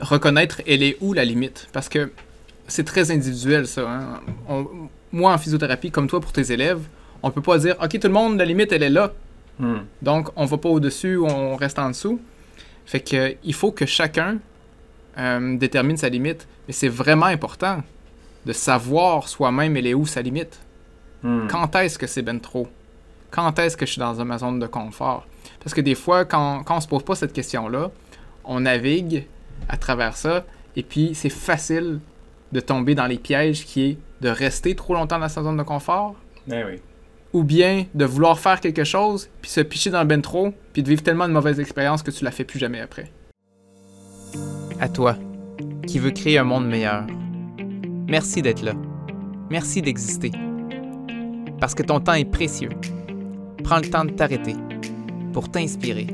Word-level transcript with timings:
reconnaître 0.00 0.62
elle 0.66 0.82
est 0.82 0.96
où 1.00 1.12
la 1.12 1.24
limite? 1.24 1.68
Parce 1.72 1.88
que 1.88 2.12
c'est 2.68 2.84
très 2.84 3.10
individuel, 3.10 3.66
ça. 3.66 3.88
Hein. 3.90 4.20
On- 4.48 4.66
moi, 5.12 5.32
en 5.32 5.38
physiothérapie, 5.38 5.90
comme 5.90 6.06
toi 6.06 6.20
pour 6.20 6.32
tes 6.32 6.52
élèves, 6.52 6.80
on 7.22 7.30
peut 7.30 7.42
pas 7.42 7.58
dire, 7.58 7.76
OK, 7.82 7.98
tout 7.98 8.06
le 8.06 8.12
monde, 8.12 8.38
la 8.38 8.44
limite, 8.44 8.72
elle 8.72 8.82
est 8.84 8.90
là. 8.90 9.12
Hmm. 9.58 9.80
Donc, 10.02 10.28
on 10.36 10.46
va 10.46 10.56
pas 10.56 10.68
au-dessus 10.68 11.16
ou 11.16 11.26
on 11.26 11.56
reste 11.56 11.78
en 11.78 11.88
dessous. 11.88 12.20
Fait 12.86 13.00
que 13.00 13.34
il 13.44 13.54
faut 13.54 13.72
que 13.72 13.86
chacun 13.86 14.38
euh, 15.18 15.56
détermine 15.58 15.96
sa 15.96 16.08
limite. 16.08 16.46
Mais 16.66 16.72
c'est 16.72 16.88
vraiment 16.88 17.26
important 17.26 17.82
de 18.46 18.52
savoir 18.52 19.28
soi-même 19.28 19.76
elle 19.76 19.86
est 19.86 19.94
où 19.94 20.06
sa 20.06 20.22
limite. 20.22 20.60
Hmm. 21.22 21.46
Quand 21.48 21.74
est-ce 21.76 21.98
que 21.98 22.06
c'est 22.06 22.22
ben 22.22 22.40
trop? 22.40 22.68
Quand 23.30 23.58
est-ce 23.58 23.76
que 23.76 23.84
je 23.84 23.92
suis 23.92 24.00
dans 24.00 24.14
ma 24.24 24.38
zone 24.38 24.58
de 24.58 24.66
confort? 24.66 25.26
Parce 25.62 25.74
que 25.74 25.80
des 25.80 25.94
fois, 25.94 26.24
quand, 26.24 26.62
quand 26.64 26.78
on 26.78 26.80
se 26.80 26.88
pose 26.88 27.02
pas 27.02 27.14
cette 27.14 27.32
question-là, 27.32 27.90
on 28.44 28.60
navigue 28.60 29.26
à 29.68 29.76
travers 29.76 30.16
ça, 30.16 30.44
et 30.76 30.82
puis 30.82 31.12
c'est 31.14 31.28
facile 31.30 32.00
de 32.52 32.60
tomber 32.60 32.94
dans 32.94 33.06
les 33.06 33.18
pièges 33.18 33.64
qui 33.64 33.82
est 33.90 33.98
de 34.20 34.28
rester 34.28 34.74
trop 34.74 34.94
longtemps 34.94 35.18
dans 35.18 35.28
sa 35.28 35.42
zone 35.42 35.56
de 35.56 35.62
confort, 35.62 36.14
Ben 36.46 36.66
oui. 36.68 36.80
ou 37.32 37.42
bien 37.44 37.86
de 37.94 38.04
vouloir 38.04 38.38
faire 38.38 38.60
quelque 38.60 38.84
chose, 38.84 39.28
puis 39.40 39.50
se 39.50 39.60
picher 39.60 39.90
dans 39.90 40.00
le 40.00 40.06
ben 40.06 40.20
trop, 40.20 40.52
puis 40.72 40.82
de 40.82 40.88
vivre 40.88 41.02
tellement 41.02 41.28
de 41.28 41.32
mauvaises 41.32 41.60
expériences 41.60 42.02
que 42.02 42.10
tu 42.10 42.24
la 42.24 42.30
fais 42.30 42.44
plus 42.44 42.58
jamais 42.58 42.80
après. 42.80 43.10
À 44.80 44.88
toi, 44.88 45.16
qui 45.86 45.98
veux 45.98 46.10
créer 46.10 46.38
un 46.38 46.44
monde 46.44 46.66
meilleur. 46.66 47.06
Merci 48.08 48.42
d'être 48.42 48.62
là. 48.62 48.72
Merci 49.50 49.82
d'exister. 49.82 50.32
Parce 51.60 51.74
que 51.74 51.82
ton 51.82 52.00
temps 52.00 52.14
est 52.14 52.24
précieux. 52.24 52.70
Prends 53.62 53.78
le 53.78 53.90
temps 53.90 54.04
de 54.04 54.10
t'arrêter 54.10 54.54
pour 55.32 55.50
t'inspirer, 55.50 56.06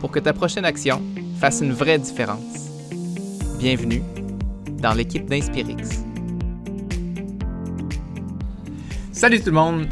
pour 0.00 0.10
que 0.10 0.18
ta 0.18 0.32
prochaine 0.32 0.64
action 0.64 1.02
fasse 1.38 1.60
une 1.60 1.72
vraie 1.72 2.00
différence. 2.00 2.68
Bienvenue 3.60 4.02
dans 4.82 4.92
l'équipe 4.92 5.24
d'Inspirix. 5.26 6.02
Salut 9.12 9.38
tout 9.38 9.46
le 9.46 9.52
monde! 9.52 9.86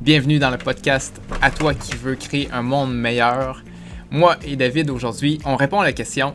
Bienvenue 0.00 0.38
dans 0.38 0.50
le 0.50 0.56
podcast 0.56 1.20
À 1.42 1.50
toi 1.50 1.74
qui 1.74 1.94
veux 1.94 2.14
créer 2.14 2.50
un 2.52 2.62
monde 2.62 2.94
meilleur. 2.94 3.62
Moi 4.10 4.38
et 4.42 4.56
David, 4.56 4.88
aujourd'hui, 4.88 5.38
on 5.44 5.56
répond 5.56 5.80
à 5.80 5.84
la 5.84 5.92
question 5.92 6.34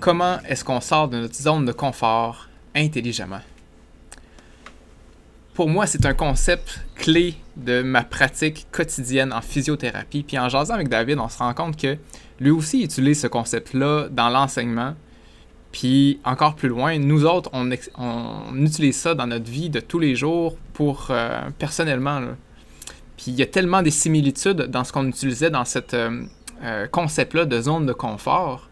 Comment 0.00 0.40
est-ce 0.48 0.64
qu'on 0.64 0.80
sort 0.80 1.06
de 1.06 1.18
notre 1.18 1.36
zone 1.36 1.64
de 1.64 1.72
confort 1.72 2.48
intelligemment? 2.74 3.42
Pour 5.54 5.68
moi, 5.68 5.86
c'est 5.86 6.04
un 6.04 6.14
concept 6.14 6.80
clé 6.96 7.36
de 7.56 7.82
ma 7.82 8.04
pratique 8.04 8.66
quotidienne 8.70 9.32
en 9.32 9.40
physiothérapie. 9.40 10.22
Puis 10.22 10.38
en 10.38 10.48
jasant 10.48 10.74
avec 10.74 10.88
David, 10.88 11.18
on 11.18 11.28
se 11.28 11.38
rend 11.38 11.54
compte 11.54 11.76
que 11.76 11.96
lui 12.40 12.50
aussi 12.50 12.82
utilise 12.82 13.20
ce 13.20 13.26
concept-là 13.26 14.08
dans 14.10 14.28
l'enseignement. 14.28 14.94
Puis 15.72 16.20
encore 16.24 16.54
plus 16.54 16.68
loin, 16.68 16.98
nous 16.98 17.24
autres, 17.24 17.50
on, 17.52 17.70
utilise 18.56 18.96
ça 18.96 19.14
dans 19.14 19.26
notre 19.26 19.50
vie 19.50 19.70
de 19.70 19.80
tous 19.80 19.98
les 19.98 20.14
jours 20.14 20.56
pour 20.72 21.08
euh, 21.10 21.40
personnellement. 21.58 22.20
Puis 23.16 23.26
il 23.28 23.34
y 23.34 23.42
a 23.42 23.46
tellement 23.46 23.82
des 23.82 23.90
similitudes 23.90 24.62
dans 24.62 24.84
ce 24.84 24.92
qu'on 24.92 25.06
utilisait 25.06 25.50
dans 25.50 25.64
ce 25.64 25.80
concept-là 26.90 27.44
de 27.44 27.60
zone 27.60 27.86
de 27.86 27.92
confort 27.92 28.70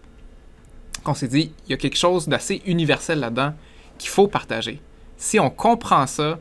qu'on 1.05 1.15
s'est 1.15 1.29
dit, 1.29 1.53
il 1.67 1.71
y 1.71 1.75
a 1.75 1.77
quelque 1.77 1.99
chose 1.99 2.27
d'assez 2.27 2.63
universel 2.67 3.21
là-dedans 3.21 3.53
qu'il 3.99 4.11
faut 4.11 4.27
partager. 4.27 4.81
Si 5.17 5.39
on 5.39 5.51
comprend 5.51 6.07
ça, 6.09 6.41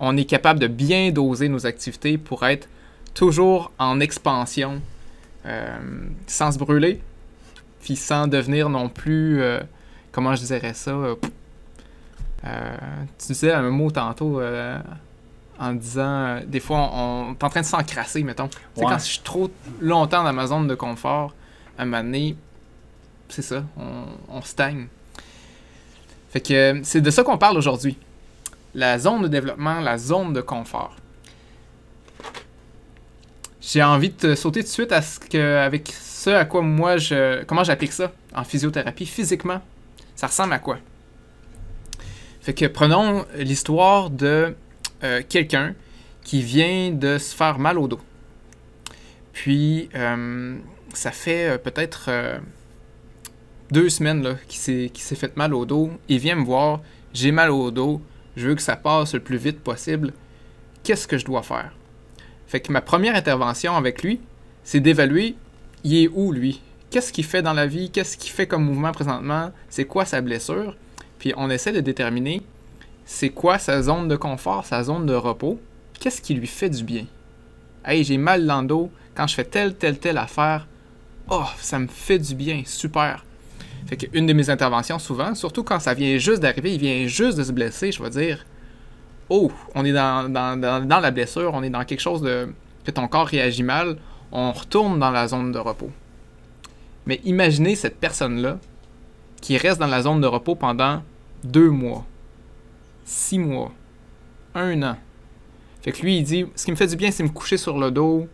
on 0.00 0.16
est 0.16 0.24
capable 0.24 0.60
de 0.60 0.66
bien 0.66 1.10
doser 1.10 1.48
nos 1.48 1.66
activités 1.66 2.18
pour 2.18 2.44
être 2.44 2.68
toujours 3.14 3.70
en 3.78 4.00
expansion, 4.00 4.80
euh, 5.46 5.78
sans 6.26 6.52
se 6.52 6.58
brûler, 6.58 7.00
puis 7.82 7.96
sans 7.96 8.26
devenir 8.26 8.68
non 8.68 8.88
plus, 8.88 9.40
euh, 9.40 9.60
comment 10.12 10.34
je 10.34 10.42
dirais 10.44 10.74
ça, 10.74 10.90
euh, 10.90 11.14
tu 13.18 13.26
disais 13.28 13.52
un 13.52 13.70
mot 13.70 13.90
tantôt 13.90 14.40
en 15.58 15.72
disant, 15.72 16.40
des 16.46 16.60
fois 16.60 16.78
on, 16.92 17.28
on 17.28 17.32
est 17.32 17.44
en 17.44 17.48
train 17.48 17.60
de 17.60 17.66
s'encrasser, 17.66 18.22
mettons. 18.24 18.48
Tu 18.48 18.58
sais, 18.74 18.84
Ouais. 18.84 18.90
quand 18.90 18.98
je 18.98 19.04
suis 19.04 19.20
trop 19.20 19.50
longtemps 19.80 20.24
dans 20.24 20.32
ma 20.32 20.46
zone 20.48 20.66
de 20.66 20.74
confort, 20.74 21.32
à 21.78 21.82
un 21.82 21.84
moment 21.84 22.02
donné, 22.02 22.36
c'est 23.28 23.42
ça, 23.42 23.62
on, 23.78 24.06
on 24.36 24.42
stagne. 24.42 24.88
Fait 26.30 26.40
que 26.40 26.80
c'est 26.82 27.00
de 27.00 27.10
ça 27.10 27.22
qu'on 27.22 27.38
parle 27.38 27.56
aujourd'hui. 27.56 27.96
La 28.74 28.98
zone 28.98 29.22
de 29.22 29.28
développement, 29.28 29.80
la 29.80 29.98
zone 29.98 30.32
de 30.32 30.40
confort. 30.40 30.96
J'ai 33.60 33.82
envie 33.82 34.10
de 34.10 34.14
te 34.14 34.34
sauter 34.34 34.60
tout 34.60 34.66
de 34.66 34.72
suite 34.72 34.92
à 34.92 35.00
ce 35.00 35.18
que, 35.18 35.56
avec 35.58 35.88
ce 35.88 36.30
à 36.30 36.44
quoi 36.44 36.62
moi 36.62 36.96
je. 36.96 37.44
Comment 37.44 37.64
j'applique 37.64 37.92
ça 37.92 38.12
en 38.34 38.44
physiothérapie 38.44 39.06
physiquement. 39.06 39.62
Ça 40.16 40.26
ressemble 40.26 40.52
à 40.52 40.58
quoi? 40.58 40.78
Fait 42.40 42.52
que 42.52 42.66
prenons 42.66 43.24
l'histoire 43.36 44.10
de 44.10 44.54
euh, 45.02 45.22
quelqu'un 45.28 45.74
qui 46.22 46.42
vient 46.42 46.90
de 46.90 47.18
se 47.18 47.34
faire 47.34 47.58
mal 47.58 47.78
au 47.78 47.88
dos. 47.88 48.00
Puis, 49.32 49.88
euh, 49.94 50.56
ça 50.92 51.10
fait 51.10 51.48
euh, 51.48 51.58
peut-être 51.58 52.10
deux 53.70 53.88
semaines 53.88 54.36
qu'il 54.46 54.60
s'est 54.60 55.14
fait 55.14 55.36
mal 55.36 55.54
au 55.54 55.64
dos. 55.64 55.90
Il 56.08 56.18
vient 56.18 56.36
me 56.36 56.44
voir, 56.44 56.80
j'ai 57.12 57.32
mal 57.32 57.50
au 57.50 57.70
dos, 57.70 58.02
je 58.36 58.48
veux 58.48 58.54
que 58.54 58.62
ça 58.62 58.76
passe 58.76 59.14
le 59.14 59.20
plus 59.20 59.36
vite 59.36 59.60
possible. 59.60 60.12
Qu'est-ce 60.82 61.08
que 61.08 61.18
je 61.18 61.24
dois 61.24 61.42
faire? 61.42 61.72
Fait 62.46 62.60
que 62.60 62.72
ma 62.72 62.80
première 62.80 63.16
intervention 63.16 63.74
avec 63.74 64.02
lui, 64.02 64.20
c'est 64.62 64.80
d'évaluer, 64.80 65.36
il 65.82 65.96
est 65.96 66.08
où 66.08 66.32
lui? 66.32 66.60
Qu'est-ce 66.90 67.12
qu'il 67.12 67.24
fait 67.24 67.42
dans 67.42 67.52
la 67.52 67.66
vie? 67.66 67.90
Qu'est-ce 67.90 68.16
qu'il 68.16 68.30
fait 68.30 68.46
comme 68.46 68.64
mouvement 68.64 68.92
présentement? 68.92 69.50
C'est 69.68 69.84
quoi 69.84 70.04
sa 70.04 70.20
blessure? 70.20 70.76
Puis 71.18 71.32
on 71.36 71.50
essaie 71.50 71.72
de 71.72 71.80
déterminer 71.80 72.42
c'est 73.04 73.30
quoi 73.30 73.58
sa 73.58 73.82
zone 73.82 74.08
de 74.08 74.16
confort, 74.16 74.64
sa 74.64 74.82
zone 74.82 75.06
de 75.06 75.14
repos? 75.14 75.60
Qu'est-ce 76.00 76.22
qui 76.22 76.34
lui 76.34 76.46
fait 76.46 76.70
du 76.70 76.82
bien? 76.82 77.04
Hey, 77.84 78.02
j'ai 78.02 78.16
mal 78.16 78.46
dans 78.46 78.62
le 78.62 78.66
dos. 78.66 78.90
Quand 79.14 79.26
je 79.26 79.34
fais 79.34 79.44
telle, 79.44 79.74
telle, 79.74 79.98
telle 79.98 80.16
affaire, 80.18 80.66
oh, 81.28 81.44
ça 81.58 81.78
me 81.78 81.86
fait 81.86 82.18
du 82.18 82.34
bien. 82.34 82.62
Super. 82.64 83.24
Fait 83.94 84.08
qu'une 84.08 84.26
de 84.26 84.32
mes 84.32 84.50
interventions, 84.50 84.98
souvent, 84.98 85.36
surtout 85.36 85.62
quand 85.62 85.78
ça 85.78 85.94
vient 85.94 86.18
juste 86.18 86.42
d'arriver, 86.42 86.74
il 86.74 86.80
vient 86.80 87.06
juste 87.06 87.38
de 87.38 87.44
se 87.44 87.52
blesser, 87.52 87.92
je 87.92 88.02
vais 88.02 88.10
dire 88.10 88.44
Oh, 89.28 89.52
on 89.76 89.84
est 89.84 89.92
dans 89.92 91.00
la 91.00 91.10
blessure, 91.12 91.52
on 91.54 91.62
est 91.62 91.70
dans 91.70 91.84
quelque 91.84 92.00
chose 92.00 92.20
de. 92.20 92.48
que 92.84 92.90
ton 92.90 93.06
corps 93.06 93.28
réagit 93.28 93.62
mal, 93.62 93.96
on 94.32 94.50
retourne 94.50 94.98
dans 94.98 95.12
la 95.12 95.28
zone 95.28 95.52
de 95.52 95.60
repos. 95.60 95.92
Mais 97.06 97.20
imaginez 97.24 97.76
cette 97.76 98.00
personne-là 98.00 98.58
qui 99.40 99.56
reste 99.58 99.78
dans 99.78 99.86
la 99.86 100.02
zone 100.02 100.20
de 100.20 100.26
repos 100.26 100.56
pendant 100.56 101.04
deux 101.44 101.70
mois, 101.70 102.04
six 103.04 103.38
mois, 103.38 103.70
un 104.56 104.82
an. 104.82 104.96
Fait 105.82 105.92
que 105.92 106.02
lui, 106.02 106.18
il 106.18 106.24
dit 106.24 106.46
ce 106.56 106.64
qui 106.64 106.72
me 106.72 106.76
fait 106.76 106.88
du 106.88 106.96
bien, 106.96 107.12
c'est 107.12 107.22
me 107.22 107.28
coucher 107.28 107.58
sur 107.58 107.78
le 107.78 107.92
dos, 107.92 108.26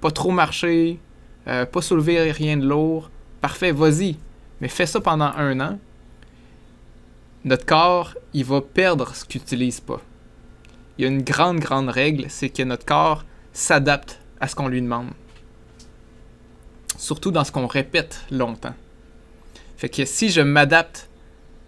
pas 0.00 0.12
trop 0.12 0.30
marcher, 0.30 1.00
euh, 1.48 1.66
pas 1.66 1.82
soulever 1.82 2.30
rien 2.30 2.56
de 2.56 2.64
lourd. 2.64 3.10
Parfait, 3.40 3.72
vas-y. 3.72 4.16
Mais 4.60 4.68
fais 4.68 4.86
ça 4.86 5.00
pendant 5.00 5.32
un 5.36 5.60
an. 5.60 5.78
Notre 7.44 7.66
corps, 7.66 8.14
il 8.34 8.44
va 8.44 8.60
perdre 8.60 9.14
ce 9.14 9.24
qu'il 9.24 9.40
n'utilise 9.40 9.80
pas. 9.80 10.00
Il 10.96 11.02
y 11.02 11.04
a 11.04 11.10
une 11.10 11.22
grande, 11.22 11.60
grande 11.60 11.88
règle, 11.88 12.26
c'est 12.28 12.48
que 12.48 12.62
notre 12.62 12.84
corps 12.84 13.24
s'adapte 13.52 14.20
à 14.40 14.48
ce 14.48 14.56
qu'on 14.56 14.68
lui 14.68 14.82
demande. 14.82 15.10
Surtout 16.96 17.30
dans 17.30 17.44
ce 17.44 17.52
qu'on 17.52 17.66
répète 17.66 18.24
longtemps. 18.30 18.74
Fait 19.76 19.88
que 19.88 20.04
si 20.04 20.30
je 20.30 20.40
m'adapte 20.40 21.08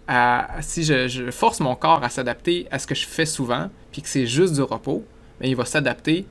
à. 0.07 0.61
Si 0.61 0.83
je, 0.83 1.31
force 1.31 1.61
mon 1.61 1.75
corps 1.75 2.03
à 2.03 2.09
s'adapter 2.09 2.67
à 2.71 2.79
ce 2.79 2.87
que 2.87 2.95
je 2.95 3.05
fais 3.07 3.25
souvent, 3.25 3.69
puis 3.91 4.01
que 4.01 4.09
c'est 4.09 4.27
juste 4.27 4.53
du 4.53 4.61
repos, 4.61 5.05
ben, 5.39 5.49
il 5.49 5.55
va 5.55 5.63
s'adapter 5.63 6.25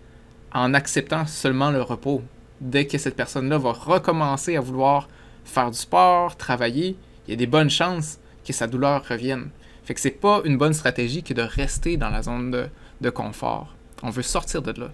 en 0.52 0.74
acceptant 0.74 1.26
seulement 1.26 1.70
le 1.70 1.80
repos. 1.80 2.22
Dès 2.60 2.86
que 2.86 2.98
cette 2.98 3.16
personne-là 3.16 3.56
va 3.56 3.72
recommencer 3.72 4.56
à 4.56 4.60
vouloir 4.60 5.08
faire 5.50 5.70
du 5.70 5.78
sport, 5.78 6.36
travailler, 6.36 6.96
il 7.26 7.30
y 7.30 7.34
a 7.34 7.36
des 7.36 7.46
bonnes 7.46 7.70
chances 7.70 8.18
que 8.44 8.52
sa 8.52 8.66
douleur 8.66 9.04
revienne. 9.06 9.50
Fait 9.84 9.94
que 9.94 10.00
c'est 10.00 10.10
pas 10.10 10.40
une 10.44 10.56
bonne 10.56 10.74
stratégie 10.74 11.22
que 11.22 11.34
de 11.34 11.42
rester 11.42 11.96
dans 11.96 12.10
la 12.10 12.22
zone 12.22 12.68
de, 13.00 13.10
confort. 13.10 13.74
On 14.02 14.10
veut 14.10 14.22
sortir 14.22 14.62
de 14.62 14.78
là. 14.80 14.90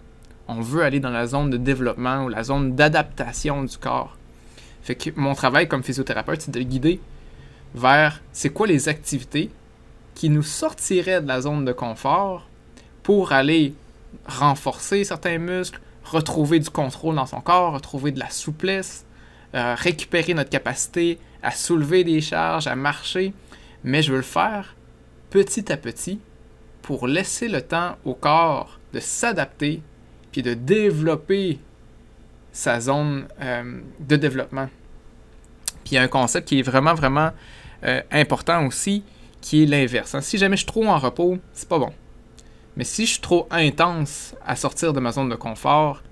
On 0.49 0.61
veut 0.61 0.83
aller 0.83 1.01
dans 1.01 1.11
la 1.11 1.27
zone 1.27 1.51
de 1.51 1.57
développement 1.57 2.25
ou 2.25 2.29
la 2.29 2.45
zone 2.45 2.75
d'adaptation 2.75 3.65
du 3.65 3.77
corps. 3.79 4.17
Fait 4.83 4.95
que 4.95 5.11
mon 5.17 5.35
travail 5.35 5.67
comme 5.69 5.83
physiothérapeute, 5.83 6.43
c'est 6.43 6.51
de 6.51 6.61
guider 6.61 7.01
vers 7.75 8.21
c'est 8.33 8.51
quoi 8.51 8.67
les 8.67 8.89
activités 8.89 9.51
qui 10.15 10.31
nous 10.31 10.43
sortiraient 10.43 11.21
de 11.21 11.29
la 11.29 11.41
zone 11.41 11.65
de 11.65 11.73
confort 11.73 12.47
pour 13.03 13.33
aller 13.33 13.75
renforcer 14.27 15.05
certains 15.05 15.39
muscles, 15.39 15.81
retrouver 16.05 16.61
du 16.61 16.71
contrôle 16.71 17.17
dans 17.17 17.27
son 17.27 17.41
corps, 17.41 17.73
retrouver 17.73 18.13
de 18.13 18.19
la 18.19 18.31
souplesse, 18.31 19.06
récupérer 19.57 20.35
notre 20.35 20.51
capacité 20.51 21.19
à 21.43 21.51
soulever 21.51 22.05
des 22.05 22.21
charges, 22.21 22.67
à 22.67 22.77
marcher. 22.77 23.33
Mais 23.85 24.03
je 24.03 24.11
veux 24.11 24.19
le 24.19 24.23
faire 24.23 24.75
petit 25.31 25.73
à 25.73 25.77
petit 25.77 26.21
pour 26.83 27.07
laisser 27.07 27.49
le 27.49 27.63
temps 27.63 27.97
au 28.05 28.15
corps 28.15 28.79
de 28.93 29.01
s'adapter 29.01 29.83
puis 30.33 30.43
de 30.43 30.55
développer 30.55 31.59
sa 32.53 32.81
zone 32.81 33.27
euh, 33.41 33.81
de 34.01 34.17
développement. 34.17 34.69
Puis 35.85 35.93
il 35.93 35.95
y 35.95 35.99
a 35.99 36.03
un 36.03 36.09
concept 36.09 36.49
qui 36.49 36.59
est 36.59 36.63
vraiment, 36.63 36.95
vraiment 36.95 37.31
euh, 37.85 38.01
important 38.11 38.67
aussi, 38.67 39.05
qui 39.41 39.63
est 39.63 39.67
l'inverse. 39.67 40.15
hein. 40.15 40.21
Si 40.21 40.39
jamais 40.39 40.57
je 40.57 40.63
suis 40.63 40.67
trop 40.67 40.87
en 40.87 40.99
repos, 40.99 41.39
c'est 41.53 41.69
pas 41.69 41.79
bon. 41.79 41.93
Mais 42.77 42.85
si 42.85 43.07
je 43.07 43.13
suis 43.13 43.21
trop 43.21 43.47
intense 43.51 44.35
à 44.45 44.57
sortir 44.57 44.93
de 44.93 45.01
ma 45.01 45.13
zone 45.13 45.29
de 45.29 45.35
confort, 45.35 46.03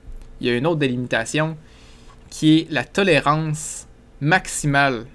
il 0.40 0.46
y 0.46 0.50
a 0.50 0.56
une 0.56 0.66
autre 0.66 0.80
délimitation 0.80 1.56
qui 2.34 2.58
est 2.58 2.66
la 2.68 2.82
tolérance 2.82 3.86
maximale, 4.20 5.06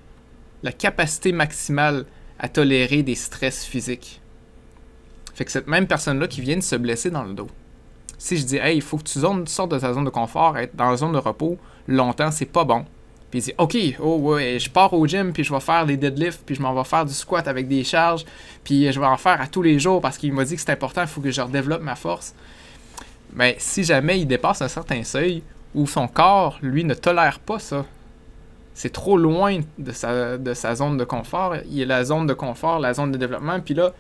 la 0.63 0.71
capacité 0.71 1.33
maximale 1.33 2.05
à 2.39 2.47
tolérer 2.47 3.03
des 3.03 3.15
stress 3.15 3.65
physiques. 3.65 4.21
Fait 5.35 5.43
que 5.43 5.51
cette 5.51 5.67
même 5.67 5.85
personne-là 5.85 6.29
qui 6.29 6.39
vient 6.39 6.55
de 6.55 6.61
se 6.61 6.77
blesser 6.77 7.09
dans 7.09 7.23
le 7.23 7.33
dos, 7.33 7.49
si 8.17 8.37
je 8.37 8.45
dis, 8.45 8.55
hey, 8.55 8.77
il 8.77 8.81
faut 8.81 8.97
que 8.97 9.03
tu 9.03 9.19
zone- 9.19 9.45
sortes 9.47 9.71
de 9.71 9.79
ta 9.79 9.93
zone 9.93 10.05
de 10.05 10.09
confort, 10.09 10.57
être 10.57 10.73
dans 10.77 10.89
la 10.89 10.95
zone 10.95 11.11
de 11.11 11.17
repos 11.17 11.57
longtemps, 11.89 12.31
c'est 12.31 12.45
pas 12.45 12.63
bon. 12.63 12.85
Puis 13.29 13.39
il 13.39 13.43
dit, 13.43 13.53
ok, 13.57 13.77
oh 13.99 14.15
ouais, 14.19 14.57
je 14.57 14.69
pars 14.69 14.93
au 14.93 15.05
gym, 15.05 15.33
puis 15.33 15.43
je 15.43 15.53
vais 15.53 15.59
faire 15.59 15.85
des 15.85 15.97
deadlifts, 15.97 16.43
puis 16.45 16.55
je 16.55 16.61
m'en 16.61 16.73
vais 16.73 16.85
faire 16.85 17.03
du 17.05 17.13
squat 17.13 17.45
avec 17.49 17.67
des 17.67 17.83
charges, 17.83 18.23
puis 18.63 18.89
je 18.89 18.97
vais 18.97 19.05
en 19.05 19.17
faire 19.17 19.41
à 19.41 19.47
tous 19.47 19.61
les 19.61 19.77
jours 19.77 19.99
parce 19.99 20.17
qu'il 20.17 20.31
m'a 20.31 20.45
dit 20.45 20.55
que 20.55 20.61
c'est 20.61 20.71
important, 20.71 21.01
il 21.01 21.07
faut 21.07 21.19
que 21.19 21.31
je 21.31 21.41
redéveloppe 21.41 21.81
ma 21.81 21.97
force. 21.97 22.33
Mais 23.33 23.57
si 23.59 23.83
jamais 23.83 24.21
il 24.21 24.25
dépasse 24.25 24.61
un 24.61 24.69
certain 24.69 25.03
seuil 25.03 25.43
où 25.75 25.87
son 25.87 26.07
corps, 26.07 26.57
lui, 26.61 26.83
ne 26.83 26.93
tolère 26.93 27.39
pas 27.39 27.59
ça, 27.59 27.85
c'est 28.73 28.91
trop 28.91 29.17
loin 29.17 29.59
de 29.77 29.91
sa, 29.91 30.37
de 30.37 30.53
sa 30.53 30.75
zone 30.75 30.97
de 30.97 31.03
confort. 31.03 31.55
Il 31.65 31.73
y 31.73 31.83
a 31.83 31.85
la 31.85 32.03
zone 32.05 32.27
de 32.27 32.33
confort, 32.33 32.79
la 32.79 32.93
zone 32.93 33.11
de 33.11 33.17
développement, 33.17 33.59
puis 33.59 33.73
là, 33.73 33.93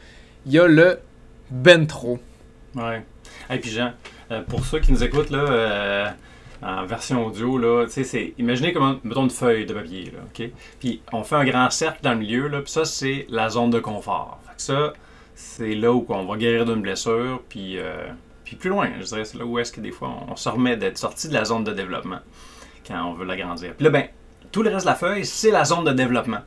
il 0.45 0.53
y 0.53 0.59
a 0.59 0.67
le 0.67 0.99
ben 1.51 1.85
trop. 1.85 2.19
Ouais. 2.75 3.03
Et 3.49 3.57
puis 3.57 3.71
Jean, 3.71 3.91
euh, 4.31 4.41
pour 4.41 4.65
ceux 4.65 4.79
qui 4.79 4.91
nous 4.91 5.03
écoutent 5.03 5.31
là, 5.31 5.39
euh, 5.39 6.09
en 6.61 6.85
version 6.85 7.25
audio, 7.25 7.57
là, 7.57 7.87
c'est. 7.89 8.33
Imaginez 8.37 8.73
comme 8.73 8.99
mettons 9.03 9.23
une 9.23 9.29
feuille 9.29 9.65
de 9.65 9.73
papier, 9.73 10.05
là, 10.05 10.19
OK? 10.25 10.49
Puis 10.79 11.01
on 11.11 11.23
fait 11.23 11.35
un 11.35 11.45
grand 11.45 11.69
cercle 11.69 11.99
dans 12.01 12.13
le 12.13 12.19
milieu, 12.19 12.47
là, 12.47 12.61
puis 12.61 12.71
ça, 12.71 12.85
c'est 12.85 13.25
la 13.29 13.49
zone 13.49 13.71
de 13.71 13.79
confort. 13.79 14.39
Fait 14.47 14.55
que 14.55 14.61
ça, 14.61 14.93
c'est 15.35 15.75
là 15.75 15.91
où 15.91 16.05
on 16.09 16.25
va 16.25 16.37
guérir 16.37 16.65
d'une 16.65 16.81
blessure, 16.81 17.41
puis, 17.49 17.79
euh, 17.79 18.07
puis 18.49 18.55
plus 18.55 18.71
loin, 18.71 18.89
je 18.99 19.05
dirais, 19.05 19.25
c'est 19.25 19.37
là 19.37 19.45
où 19.45 19.59
est-ce 19.59 19.71
que 19.71 19.79
des 19.79 19.91
fois 19.91 20.11
on, 20.27 20.35
se 20.35 20.49
remet 20.49 20.75
d'être 20.75 20.97
sorti 20.97 21.27
de 21.27 21.35
la 21.35 21.45
zone 21.45 21.63
de 21.63 21.71
développement 21.71 22.17
quand 22.87 22.99
on 23.05 23.13
veut 23.13 23.23
l'agrandir. 23.23 23.75
Puis 23.75 23.83
là, 23.83 23.91
ben, 23.91 24.05
tout 24.51 24.63
le 24.63 24.71
reste 24.71 24.87
de 24.87 24.89
la 24.89 24.95
feuille, 24.95 25.23
c'est 25.23 25.51
la 25.51 25.65
zone 25.65 25.83
de 25.85 25.91
développement. 25.91 26.39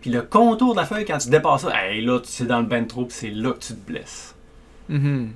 Puis 0.00 0.10
le 0.10 0.22
contour 0.22 0.74
de 0.74 0.78
la 0.78 0.86
feuille, 0.86 1.04
quand 1.04 1.18
tu 1.18 1.28
dépasses 1.28 1.62
ça, 1.62 1.72
hey, 1.74 2.02
là, 2.04 2.20
tu 2.20 2.44
es 2.44 2.46
dans 2.46 2.60
le 2.60 2.66
ben 2.66 2.86
trop, 2.86 3.04
c'est 3.10 3.30
là 3.30 3.50
que 3.50 3.58
tu 3.58 3.74
te 3.74 3.84
blesses. 3.84 4.36
Mhm. 4.88 5.32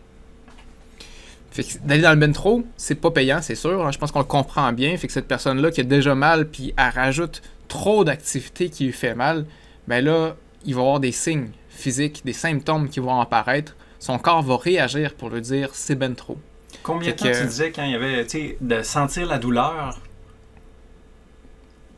Fait 1.50 1.64
que 1.64 1.78
d'aller 1.84 2.02
dans 2.02 2.12
le 2.12 2.16
ben 2.16 2.32
trop, 2.32 2.64
c'est 2.76 2.94
pas 2.94 3.10
payant, 3.10 3.40
c'est 3.42 3.56
sûr. 3.56 3.84
hein. 3.84 3.90
Je 3.90 3.98
pense 3.98 4.12
qu'on 4.12 4.20
le 4.20 4.24
comprend 4.24 4.72
bien. 4.72 4.96
Fait 4.96 5.08
que 5.08 5.12
cette 5.12 5.26
personne-là 5.26 5.72
qui 5.72 5.80
a 5.80 5.84
déjà 5.84 6.14
mal, 6.14 6.48
puis 6.48 6.72
elle 6.76 6.90
rajoute 6.90 7.42
trop 7.66 8.04
d'activités 8.04 8.70
qui 8.70 8.84
lui 8.84 8.92
fait 8.92 9.16
mal, 9.16 9.46
ben 9.88 10.04
là, 10.04 10.36
il 10.64 10.76
va 10.76 10.82
avoir 10.82 11.00
des 11.00 11.10
signes 11.10 11.50
physiques, 11.68 12.22
des 12.24 12.32
symptômes 12.32 12.88
qui 12.88 13.00
vont 13.00 13.20
apparaître. 13.20 13.74
Son 14.06 14.18
corps 14.18 14.42
va 14.42 14.56
réagir 14.58 15.14
pour 15.14 15.30
lui 15.30 15.40
dire 15.40 15.70
c'est 15.72 15.94
ben 15.94 16.14
trop. 16.14 16.36
Combien 16.82 17.12
de 17.12 17.16
temps 17.16 17.24
que- 17.24 17.40
tu 17.40 17.46
disais 17.46 17.72
quand 17.72 17.84
il 17.84 17.92
y 17.92 17.94
avait, 17.94 18.22
tu 18.26 18.38
sais, 18.38 18.56
de 18.60 18.82
sentir 18.82 19.24
la 19.26 19.38
douleur 19.38 19.98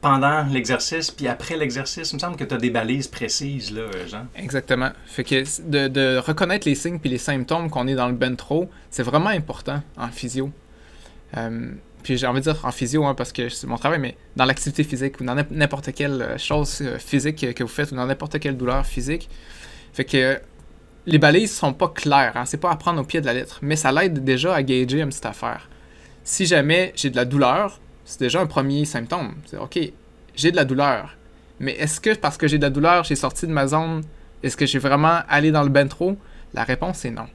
pendant 0.00 0.44
l'exercice, 0.44 1.10
puis 1.10 1.26
après 1.26 1.56
l'exercice? 1.56 2.12
Il 2.12 2.14
me 2.16 2.20
semble 2.20 2.36
que 2.36 2.44
tu 2.44 2.54
as 2.54 2.58
des 2.58 2.70
balises 2.70 3.08
précises, 3.08 3.72
là, 3.72 3.82
Jean. 4.06 4.26
Exactement. 4.36 4.90
Fait 5.06 5.24
que 5.24 5.42
de, 5.68 5.88
de 5.88 6.18
reconnaître 6.18 6.68
les 6.68 6.76
signes 6.76 7.00
puis 7.00 7.10
les 7.10 7.18
symptômes 7.18 7.70
qu'on 7.70 7.88
est 7.88 7.96
dans 7.96 8.06
le 8.06 8.14
ben 8.14 8.36
trop, 8.36 8.70
c'est 8.90 9.02
vraiment 9.02 9.30
important 9.30 9.82
en 9.96 10.08
physio. 10.08 10.50
Euh, 11.36 11.72
puis 12.04 12.16
j'ai 12.18 12.28
envie 12.28 12.38
de 12.38 12.44
dire 12.52 12.64
en 12.64 12.70
physio 12.70 13.04
hein, 13.04 13.14
parce 13.16 13.32
que 13.32 13.48
c'est 13.48 13.66
mon 13.66 13.78
travail, 13.78 13.98
mais 13.98 14.16
dans 14.36 14.44
l'activité 14.44 14.84
physique 14.84 15.20
ou 15.20 15.24
dans 15.24 15.34
n'im- 15.34 15.46
n'importe 15.50 15.92
quelle 15.92 16.22
euh, 16.22 16.38
chose 16.38 16.78
euh, 16.82 16.98
physique 17.00 17.36
que- 17.40 17.50
que 17.52 17.64
vous 17.64 17.68
faites 17.68 17.90
ou 17.90 17.96
dans 17.96 18.06
n'importe 18.06 18.38
quelle 18.38 18.56
douleur 18.56 18.86
physique. 18.86 19.28
Fait 19.92 20.04
que 20.04 20.38
les 21.06 21.18
balises 21.18 21.54
sont 21.54 21.72
pas 21.72 21.88
claires, 21.88 22.36
hein, 22.36 22.44
c'est 22.44 22.56
pas 22.56 22.70
à 22.70 22.76
prendre 22.76 23.00
au 23.00 23.04
pied 23.04 23.20
de 23.20 23.26
la 23.26 23.32
lettre, 23.32 23.60
mais 23.62 23.76
ça 23.76 23.92
l'aide 23.92 24.24
déjà 24.24 24.54
à 24.54 24.62
gager 24.62 25.00
une 25.00 25.08
petite 25.08 25.26
affaire. 25.26 25.68
Si 26.24 26.46
jamais 26.46 26.92
j'ai 26.96 27.10
de 27.10 27.16
la 27.16 27.24
douleur, 27.24 27.80
c'est 28.04 28.20
déjà 28.20 28.40
un 28.40 28.46
premier 28.46 28.84
symptôme. 28.84 29.36
C'est 29.46 29.56
OK, 29.56 29.78
j'ai 30.34 30.50
de 30.50 30.56
la 30.56 30.64
douleur. 30.64 31.16
Mais 31.60 31.72
est-ce 31.72 32.00
que 32.00 32.14
parce 32.14 32.36
que 32.36 32.48
j'ai 32.48 32.58
de 32.58 32.62
la 32.62 32.70
douleur, 32.70 33.04
j'ai 33.04 33.14
sorti 33.14 33.46
de 33.46 33.52
ma 33.52 33.68
zone 33.68 34.02
Est-ce 34.42 34.56
que 34.56 34.66
j'ai 34.66 34.80
vraiment 34.80 35.20
allé 35.28 35.52
dans 35.52 35.62
le 35.62 35.68
ben 35.68 35.88
trop? 35.88 36.16
La 36.52 36.64
réponse 36.64 37.04
est 37.04 37.10
non. 37.10 37.28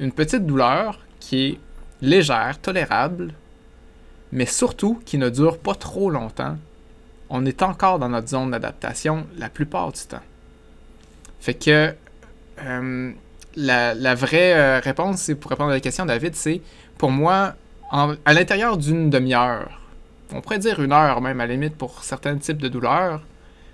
Une 0.00 0.12
petite 0.12 0.44
douleur 0.44 0.98
qui 1.20 1.46
est 1.46 1.58
légère, 2.02 2.58
tolérable, 2.60 3.32
mais 4.32 4.46
surtout 4.46 5.00
qui 5.04 5.16
ne 5.16 5.28
dure 5.28 5.58
pas 5.58 5.74
trop 5.74 6.10
longtemps. 6.10 6.56
On 7.28 7.46
est 7.46 7.62
encore 7.62 8.00
dans 8.00 8.08
notre 8.08 8.28
zone 8.28 8.50
d'adaptation 8.50 9.26
la 9.38 9.48
plupart 9.48 9.92
du 9.92 10.00
temps. 10.00 10.22
Fait 11.40 11.54
que 11.54 11.94
euh, 12.64 13.12
la, 13.56 13.94
la 13.94 14.14
vraie 14.14 14.54
euh, 14.54 14.80
réponse, 14.80 15.22
c'est 15.22 15.34
pour 15.34 15.50
répondre 15.50 15.70
à 15.70 15.74
la 15.74 15.80
question, 15.80 16.06
David, 16.06 16.34
c'est 16.34 16.60
pour 16.98 17.10
moi, 17.10 17.54
en- 17.90 18.14
à 18.24 18.32
l'intérieur 18.32 18.76
d'une 18.76 19.10
demi-heure, 19.10 19.80
on 20.32 20.40
pourrait 20.40 20.58
dire 20.58 20.80
une 20.80 20.92
heure 20.92 21.20
même 21.20 21.40
à 21.40 21.46
la 21.46 21.54
limite 21.54 21.76
pour 21.76 22.02
certains 22.04 22.36
types 22.36 22.58
de 22.58 22.68
douleurs, 22.68 23.22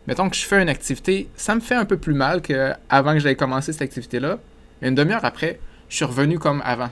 mettons 0.07 0.31
que 0.31 0.37
je 0.37 0.45
fais 0.45 0.63
une 0.63 0.69
activité, 0.69 1.29
ça 1.37 1.55
me 1.55 1.61
fait 1.61 1.75
un 1.75 1.85
peu 1.85 1.97
plus 1.99 2.15
mal 2.15 2.41
qu'avant 2.41 3.13
que 3.13 3.19
j'aille 3.19 3.37
commencer 3.37 3.73
cette 3.73 3.83
activité-là. 3.83 4.39
Mais 4.81 4.89
une 4.89 4.95
demi-heure 4.95 5.25
après, 5.25 5.59
je 5.89 5.97
suis 5.97 6.05
revenu 6.05 6.39
comme 6.39 6.63
avant. 6.65 6.91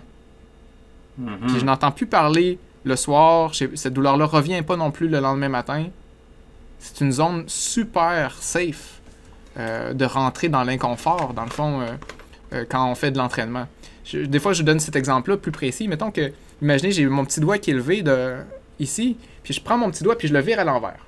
Puis 1.46 1.61
je 1.61 1.64
n'entends 1.64 1.93
plus 1.93 2.06
parler 2.06 2.58
le 2.85 2.96
soir. 2.96 3.52
Cette 3.55 3.93
douleur-là 3.93 4.25
revient 4.26 4.62
pas 4.62 4.76
non 4.76 4.91
plus 4.91 5.08
le 5.08 5.20
lendemain 5.20 5.49
matin. 5.49 5.87
C'est 6.81 7.00
une 7.05 7.12
zone 7.12 7.44
super 7.46 8.37
safe 8.41 9.00
de 9.56 10.05
rentrer 10.05 10.49
dans 10.49 10.65
l'inconfort, 10.65 11.33
dans 11.35 11.45
le 11.45 11.51
fond, 11.51 11.81
euh, 11.81 11.87
euh, 12.55 12.65
quand 12.69 12.91
on 12.91 12.95
fait 12.95 13.11
de 13.11 13.19
l'entraînement. 13.19 13.67
Des 14.12 14.39
fois, 14.39 14.53
je 14.53 14.62
donne 14.62 14.81
cet 14.81 14.97
exemple-là 14.97 15.37
plus 15.37 15.51
précis. 15.51 15.89
Mettons 15.89 16.11
que, 16.11 16.33
imaginez, 16.61 16.93
j'ai 16.93 17.06
mon 17.06 17.25
petit 17.25 17.41
doigt 17.41 17.59
qui 17.59 17.71
est 17.71 17.75
levé 17.75 18.03
de, 18.03 18.37
ici, 18.79 19.17
puis 19.43 19.55
je 19.55 19.61
prends 19.61 19.79
mon 19.79 19.91
petit 19.91 20.05
doigt, 20.05 20.17
puis 20.17 20.29
je 20.29 20.35
le 20.35 20.41
vire 20.41 20.61
à 20.61 20.65
l'envers. 20.65 21.06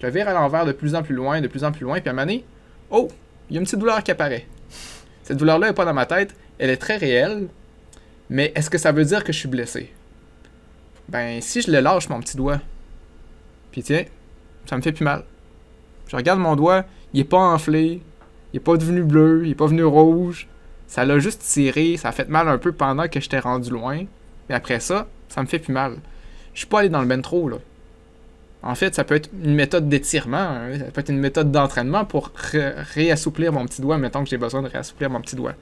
Je 0.00 0.06
le 0.06 0.12
vire 0.12 0.28
à 0.28 0.34
l'envers 0.34 0.66
de 0.66 0.72
plus 0.72 0.94
en 0.94 1.02
plus 1.02 1.14
loin, 1.14 1.40
de 1.40 1.48
plus 1.48 1.64
en 1.64 1.72
plus 1.72 1.84
loin, 1.84 2.00
puis 2.00 2.08
à 2.08 2.12
un 2.12 2.14
moment 2.14 2.26
donné, 2.26 2.44
oh, 2.90 3.08
il 3.48 3.54
y 3.54 3.56
a 3.56 3.60
une 3.60 3.64
petite 3.64 3.78
douleur 3.78 4.02
qui 4.02 4.10
apparaît. 4.10 4.46
Cette 5.24 5.38
douleur-là 5.38 5.68
n'est 5.68 5.74
pas 5.74 5.84
dans 5.84 5.94
ma 5.94 6.06
tête, 6.06 6.34
elle 6.58 6.70
est 6.70 6.76
très 6.76 6.96
réelle, 6.96 7.48
mais 8.30 8.52
est-ce 8.54 8.70
que 8.70 8.78
ça 8.78 8.92
veut 8.92 9.04
dire 9.04 9.24
que 9.24 9.32
je 9.32 9.38
suis 9.38 9.48
blessé? 9.48 9.92
Ben, 11.08 11.40
si 11.40 11.62
je 11.62 11.70
le 11.70 11.80
lâche, 11.80 12.08
mon 12.08 12.20
petit 12.20 12.36
doigt, 12.36 12.60
puis 13.72 13.82
tiens, 13.82 14.04
ça 14.66 14.76
me 14.76 14.82
fait 14.82 14.92
plus 14.92 15.04
mal. 15.04 15.24
Je 16.08 16.16
regarde 16.16 16.38
mon 16.38 16.56
doigt, 16.56 16.84
il 17.14 17.20
est 17.20 17.24
pas 17.24 17.38
enflé, 17.38 18.00
il 18.52 18.56
est 18.56 18.60
pas 18.60 18.76
devenu 18.76 19.02
bleu, 19.02 19.42
il 19.44 19.50
est 19.52 19.54
pas 19.54 19.66
venu 19.66 19.84
rouge. 19.84 20.46
Ça 20.86 21.04
l'a 21.04 21.18
juste 21.18 21.42
tiré, 21.42 21.96
ça 21.96 22.08
a 22.08 22.12
fait 22.12 22.28
mal 22.28 22.48
un 22.48 22.58
peu 22.58 22.72
pendant 22.72 23.08
que 23.08 23.20
j'étais 23.20 23.40
rendu 23.40 23.70
loin. 23.70 24.04
Mais 24.48 24.54
après 24.54 24.80
ça, 24.80 25.06
ça 25.28 25.42
me 25.42 25.46
fait 25.46 25.58
plus 25.58 25.72
mal. 25.72 25.96
Je 26.54 26.60
suis 26.60 26.66
pas 26.66 26.80
allé 26.80 26.88
dans 26.88 27.00
le 27.00 27.06
ben 27.06 27.20
trop, 27.20 27.48
là. 27.48 27.58
En 28.62 28.74
fait, 28.74 28.94
ça 28.94 29.04
peut 29.04 29.14
être 29.14 29.30
une 29.44 29.54
méthode 29.54 29.88
d'étirement, 29.88 30.36
hein, 30.36 30.78
ça 30.78 30.84
peut 30.86 31.00
être 31.00 31.10
une 31.10 31.20
méthode 31.20 31.52
d'entraînement 31.52 32.04
pour 32.04 32.32
ré- 32.34 32.72
réassouplir 32.94 33.52
mon 33.52 33.64
petit 33.66 33.80
doigt, 33.80 33.98
mettons 33.98 34.24
que 34.24 34.30
j'ai 34.30 34.36
besoin 34.36 34.62
de 34.62 34.68
réassouplir 34.68 35.10
mon 35.10 35.20
petit 35.20 35.36
doigt. 35.36 35.52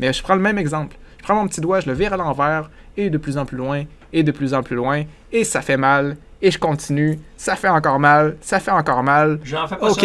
Mais 0.00 0.12
je 0.12 0.22
prends 0.22 0.34
le 0.36 0.40
même 0.40 0.56
exemple. 0.56 0.96
Je 1.18 1.22
prends 1.24 1.34
mon 1.34 1.46
petit 1.48 1.60
doigt, 1.60 1.80
je 1.80 1.86
le 1.86 1.92
vire 1.92 2.14
à 2.14 2.16
l'envers, 2.16 2.70
et 2.96 3.10
de 3.10 3.18
plus 3.18 3.36
en 3.36 3.44
plus 3.44 3.58
loin, 3.58 3.84
et 4.14 4.22
de 4.22 4.32
plus 4.32 4.54
en 4.54 4.62
plus 4.62 4.76
loin, 4.76 5.02
et 5.32 5.44
ça 5.44 5.60
fait 5.60 5.76
mal, 5.76 6.16
et 6.40 6.50
je 6.50 6.58
continue, 6.58 7.18
ça 7.36 7.56
fait 7.56 7.68
encore 7.68 7.98
mal, 7.98 8.36
ça 8.40 8.58
fait 8.58 8.70
encore 8.70 9.02
mal. 9.02 9.38
J'en 9.44 9.68
fais 9.68 9.76
pas 9.76 9.86
ça. 9.90 10.00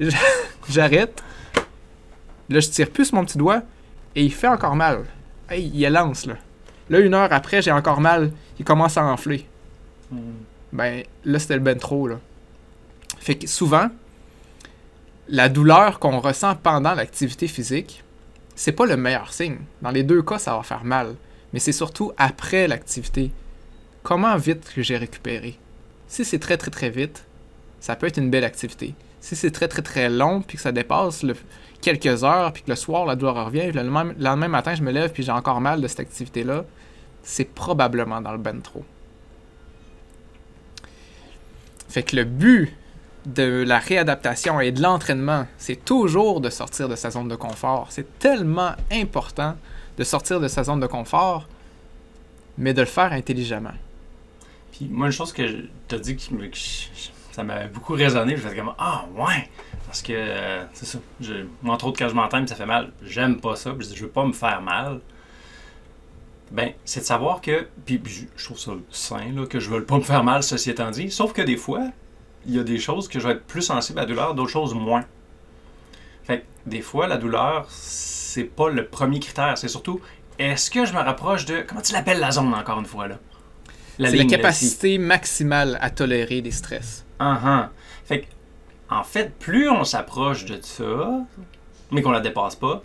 j'arrête. 0.68 1.22
Là, 2.48 2.60
je 2.60 2.68
tire 2.68 2.90
plus 2.90 3.12
mon 3.12 3.24
petit 3.24 3.38
doigt, 3.38 3.62
et 4.14 4.22
il 4.24 4.32
fait 4.32 4.48
encore 4.48 4.76
mal. 4.76 5.04
Hey, 5.48 5.70
il 5.74 5.88
lance, 5.88 6.26
là. 6.26 6.34
Là, 6.88 7.00
une 7.00 7.14
heure 7.14 7.32
après, 7.32 7.62
j'ai 7.62 7.72
encore 7.72 8.00
mal, 8.00 8.30
il 8.58 8.64
commence 8.64 8.96
à 8.96 9.04
enfler 9.04 9.46
Mhm. 10.12 10.34
ben 10.72 11.02
là 11.24 11.38
c'était 11.40 11.54
le 11.54 11.60
ben 11.60 11.76
trop 11.76 12.06
là. 12.06 12.20
Fait 13.18 13.34
que 13.34 13.48
souvent 13.48 13.88
la 15.28 15.48
douleur 15.48 15.98
qu'on 15.98 16.20
ressent 16.20 16.54
pendant 16.54 16.94
l'activité 16.94 17.48
physique, 17.48 18.04
c'est 18.54 18.70
pas 18.70 18.86
le 18.86 18.96
meilleur 18.96 19.32
signe. 19.32 19.58
Dans 19.82 19.90
les 19.90 20.04
deux 20.04 20.22
cas, 20.22 20.38
ça 20.38 20.56
va 20.56 20.62
faire 20.62 20.84
mal, 20.84 21.16
mais 21.52 21.58
c'est 21.58 21.72
surtout 21.72 22.12
après 22.16 22.68
l'activité. 22.68 23.32
Comment 24.04 24.36
vite 24.36 24.72
que 24.72 24.82
j'ai 24.82 24.96
récupéré? 24.96 25.58
Si 26.06 26.24
c'est 26.24 26.38
très 26.38 26.56
très 26.56 26.70
très 26.70 26.90
vite, 26.90 27.24
ça 27.80 27.96
peut 27.96 28.06
être 28.06 28.18
une 28.18 28.30
belle 28.30 28.44
activité. 28.44 28.94
Si 29.20 29.34
c'est 29.34 29.50
très 29.50 29.68
très 29.68 29.82
très 29.82 30.08
long 30.08 30.40
puis 30.42 30.56
que 30.56 30.62
ça 30.62 30.72
dépasse 30.72 31.24
quelques 31.80 32.24
heures 32.24 32.52
puis 32.52 32.62
que 32.62 32.70
le 32.70 32.76
soir 32.76 33.06
la 33.06 33.16
douleur 33.16 33.46
revient, 33.46 33.72
le 33.72 33.82
lendemain, 33.82 34.04
le 34.04 34.24
lendemain 34.24 34.48
matin 34.48 34.74
je 34.74 34.82
me 34.82 34.92
lève 34.92 35.12
puis 35.12 35.22
j'ai 35.22 35.32
encore 35.32 35.60
mal 35.60 35.80
de 35.80 35.88
cette 35.88 36.00
activité 36.00 36.44
là, 36.44 36.64
c'est 37.22 37.44
probablement 37.44 38.20
dans 38.20 38.32
le 38.32 38.38
ben 38.38 38.60
trop. 38.60 38.84
Fait 41.88 42.02
que 42.02 42.16
le 42.16 42.24
but 42.24 42.72
de 43.26 43.64
la 43.66 43.78
réadaptation 43.78 44.60
et 44.60 44.70
de 44.70 44.80
l'entraînement, 44.80 45.46
c'est 45.58 45.84
toujours 45.84 46.40
de 46.40 46.48
sortir 46.48 46.88
de 46.88 46.94
sa 46.94 47.10
zone 47.10 47.28
de 47.28 47.34
confort. 47.34 47.88
C'est 47.90 48.18
tellement 48.18 48.72
important 48.92 49.56
de 49.98 50.04
sortir 50.04 50.40
de 50.40 50.48
sa 50.48 50.62
zone 50.64 50.80
de 50.80 50.86
confort, 50.86 51.48
mais 52.58 52.72
de 52.72 52.80
le 52.80 52.86
faire 52.86 53.12
intelligemment. 53.12 53.74
Puis 54.72 54.88
moi, 54.90 55.06
une 55.06 55.12
chose 55.12 55.32
que 55.32 55.42
tu 55.88 56.00
dit 56.00 56.16
qui 56.16 56.34
ça 57.36 57.44
m'a 57.44 57.66
beaucoup 57.66 57.92
résonné, 57.92 58.34
je 58.34 58.40
faisais 58.40 58.56
comme 58.56 58.72
Ah, 58.78 59.04
ouais! 59.14 59.50
Parce 59.84 60.00
que, 60.00 60.14
euh, 60.14 60.64
c'est 60.72 60.86
ça. 60.86 60.98
Je, 61.20 61.34
moi, 61.60 61.74
entre 61.74 61.88
autres, 61.88 61.98
quand 61.98 62.08
je 62.08 62.14
m'entraîne, 62.14 62.48
ça 62.48 62.54
fait 62.54 62.64
mal. 62.64 62.92
J'aime 63.02 63.42
pas 63.42 63.56
ça. 63.56 63.74
Je, 63.78 63.94
je 63.94 64.04
veux 64.04 64.10
pas 64.10 64.24
me 64.24 64.32
faire 64.32 64.62
mal. 64.62 65.00
Ben, 66.50 66.72
c'est 66.86 67.00
de 67.00 67.04
savoir 67.04 67.42
que. 67.42 67.68
Puis, 67.84 67.98
puis 67.98 68.26
je, 68.34 68.42
trouve 68.42 68.58
ça 68.58 68.72
sain, 68.90 69.32
là, 69.34 69.44
que 69.44 69.60
je 69.60 69.68
veux 69.68 69.84
pas 69.84 69.98
me 69.98 70.02
faire 70.02 70.24
mal, 70.24 70.42
ceci 70.42 70.70
étant 70.70 70.90
dit. 70.90 71.10
Sauf 71.10 71.34
que 71.34 71.42
des 71.42 71.58
fois, 71.58 71.82
il 72.46 72.54
y 72.54 72.58
a 72.58 72.64
des 72.64 72.78
choses 72.78 73.06
que 73.06 73.20
je 73.20 73.28
vais 73.28 73.34
être 73.34 73.44
plus 73.44 73.60
sensible 73.60 73.98
à 73.98 74.02
la 74.02 74.08
douleur, 74.08 74.34
d'autres 74.34 74.50
choses 74.50 74.72
moins. 74.72 75.04
Fait 76.24 76.38
que, 76.38 76.44
des 76.64 76.80
fois, 76.80 77.06
la 77.06 77.18
douleur, 77.18 77.66
c'est 77.68 78.44
pas 78.44 78.70
le 78.70 78.86
premier 78.86 79.20
critère. 79.20 79.58
C'est 79.58 79.68
surtout, 79.68 80.00
est-ce 80.38 80.70
que 80.70 80.86
je 80.86 80.94
me 80.94 81.00
rapproche 81.00 81.44
de. 81.44 81.62
Comment 81.68 81.82
tu 81.82 81.92
l'appelles 81.92 82.18
la 82.18 82.30
zone, 82.30 82.54
encore 82.54 82.78
une 82.80 82.86
fois, 82.86 83.08
là? 83.08 83.18
La 83.98 84.10
ligne, 84.10 84.26
capacité 84.26 84.96
maximale 84.96 85.76
à 85.82 85.90
tolérer 85.90 86.40
des 86.40 86.50
stress. 86.50 87.05
Uh-huh. 87.20 87.68
Fait 88.04 88.20
que, 88.22 88.26
en 88.90 89.02
fait, 89.04 89.34
plus 89.38 89.68
on 89.68 89.84
s'approche 89.84 90.44
de 90.44 90.58
ça, 90.62 91.24
mais 91.90 92.02
qu'on 92.02 92.10
la 92.10 92.20
dépasse 92.20 92.56
pas, 92.56 92.82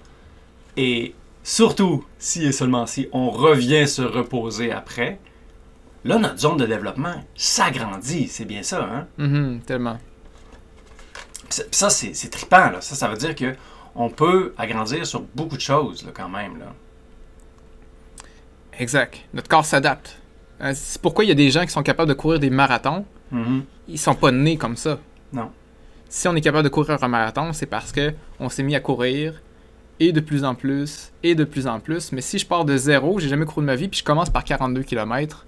et 0.77 1.13
surtout, 1.43 2.05
si 2.17 2.43
et 2.45 2.51
seulement 2.51 2.85
si 2.85 3.07
on 3.11 3.29
revient 3.29 3.87
se 3.87 4.01
reposer 4.01 4.71
après, 4.71 5.19
là, 6.05 6.17
notre 6.17 6.39
zone 6.39 6.57
de 6.57 6.65
développement 6.65 7.15
s'agrandit. 7.35 8.27
C'est 8.27 8.45
bien 8.45 8.63
ça, 8.63 8.83
hein? 8.83 9.07
Mhm, 9.17 9.61
tellement. 9.65 9.97
Ça- 11.49 11.89
c'est 11.89 12.13
c'est 12.13 12.29
trippant, 12.29 12.69
là. 12.71 12.81
Ça, 12.81 12.95
ça 12.95 13.07
veut 13.09 13.17
dire 13.17 13.35
que 13.35 13.53
on 13.93 14.09
peut 14.09 14.53
agrandir 14.57 15.05
sur 15.05 15.21
beaucoup 15.35 15.57
de 15.57 15.61
choses, 15.61 16.05
là, 16.05 16.11
quand 16.13 16.29
même, 16.29 16.57
là. 16.59 16.73
Exact. 18.79 19.19
Notre 19.33 19.49
corps 19.49 19.65
s'adapte. 19.65 20.17
Hein, 20.59 20.73
C'est 20.73 21.01
pourquoi 21.01 21.25
il 21.25 21.27
y 21.27 21.31
a 21.31 21.35
des 21.35 21.51
gens 21.51 21.61
qui 21.61 21.71
sont 21.71 21.83
capables 21.83 22.09
de 22.09 22.13
courir 22.13 22.39
des 22.39 22.49
marathons. 22.49 23.05
Ils 23.87 23.99
sont 23.99 24.15
pas 24.15 24.31
nés 24.31 24.57
comme 24.57 24.75
ça. 24.75 24.99
Non. 25.33 25.49
Si 26.09 26.27
on 26.27 26.35
est 26.35 26.41
capable 26.41 26.63
de 26.63 26.69
courir 26.69 27.01
un 27.01 27.07
marathon, 27.07 27.53
c'est 27.53 27.65
parce 27.65 27.91
que 27.91 28.13
on 28.39 28.49
s'est 28.49 28.63
mis 28.63 28.75
à 28.75 28.79
courir 28.81 29.41
et 29.99 30.11
de 30.11 30.19
plus 30.19 30.43
en 30.43 30.55
plus 30.55 31.11
et 31.23 31.35
de 31.35 31.43
plus 31.43 31.67
en 31.67 31.79
plus. 31.79 32.11
Mais 32.11 32.21
si 32.21 32.37
je 32.39 32.45
pars 32.45 32.65
de 32.65 32.75
zéro, 32.75 33.19
j'ai 33.19 33.29
jamais 33.29 33.45
couru 33.45 33.61
de 33.61 33.67
ma 33.67 33.75
vie, 33.75 33.87
puis 33.87 33.99
je 33.99 34.03
commence 34.03 34.29
par 34.29 34.43
42 34.43 34.83
km, 34.83 35.45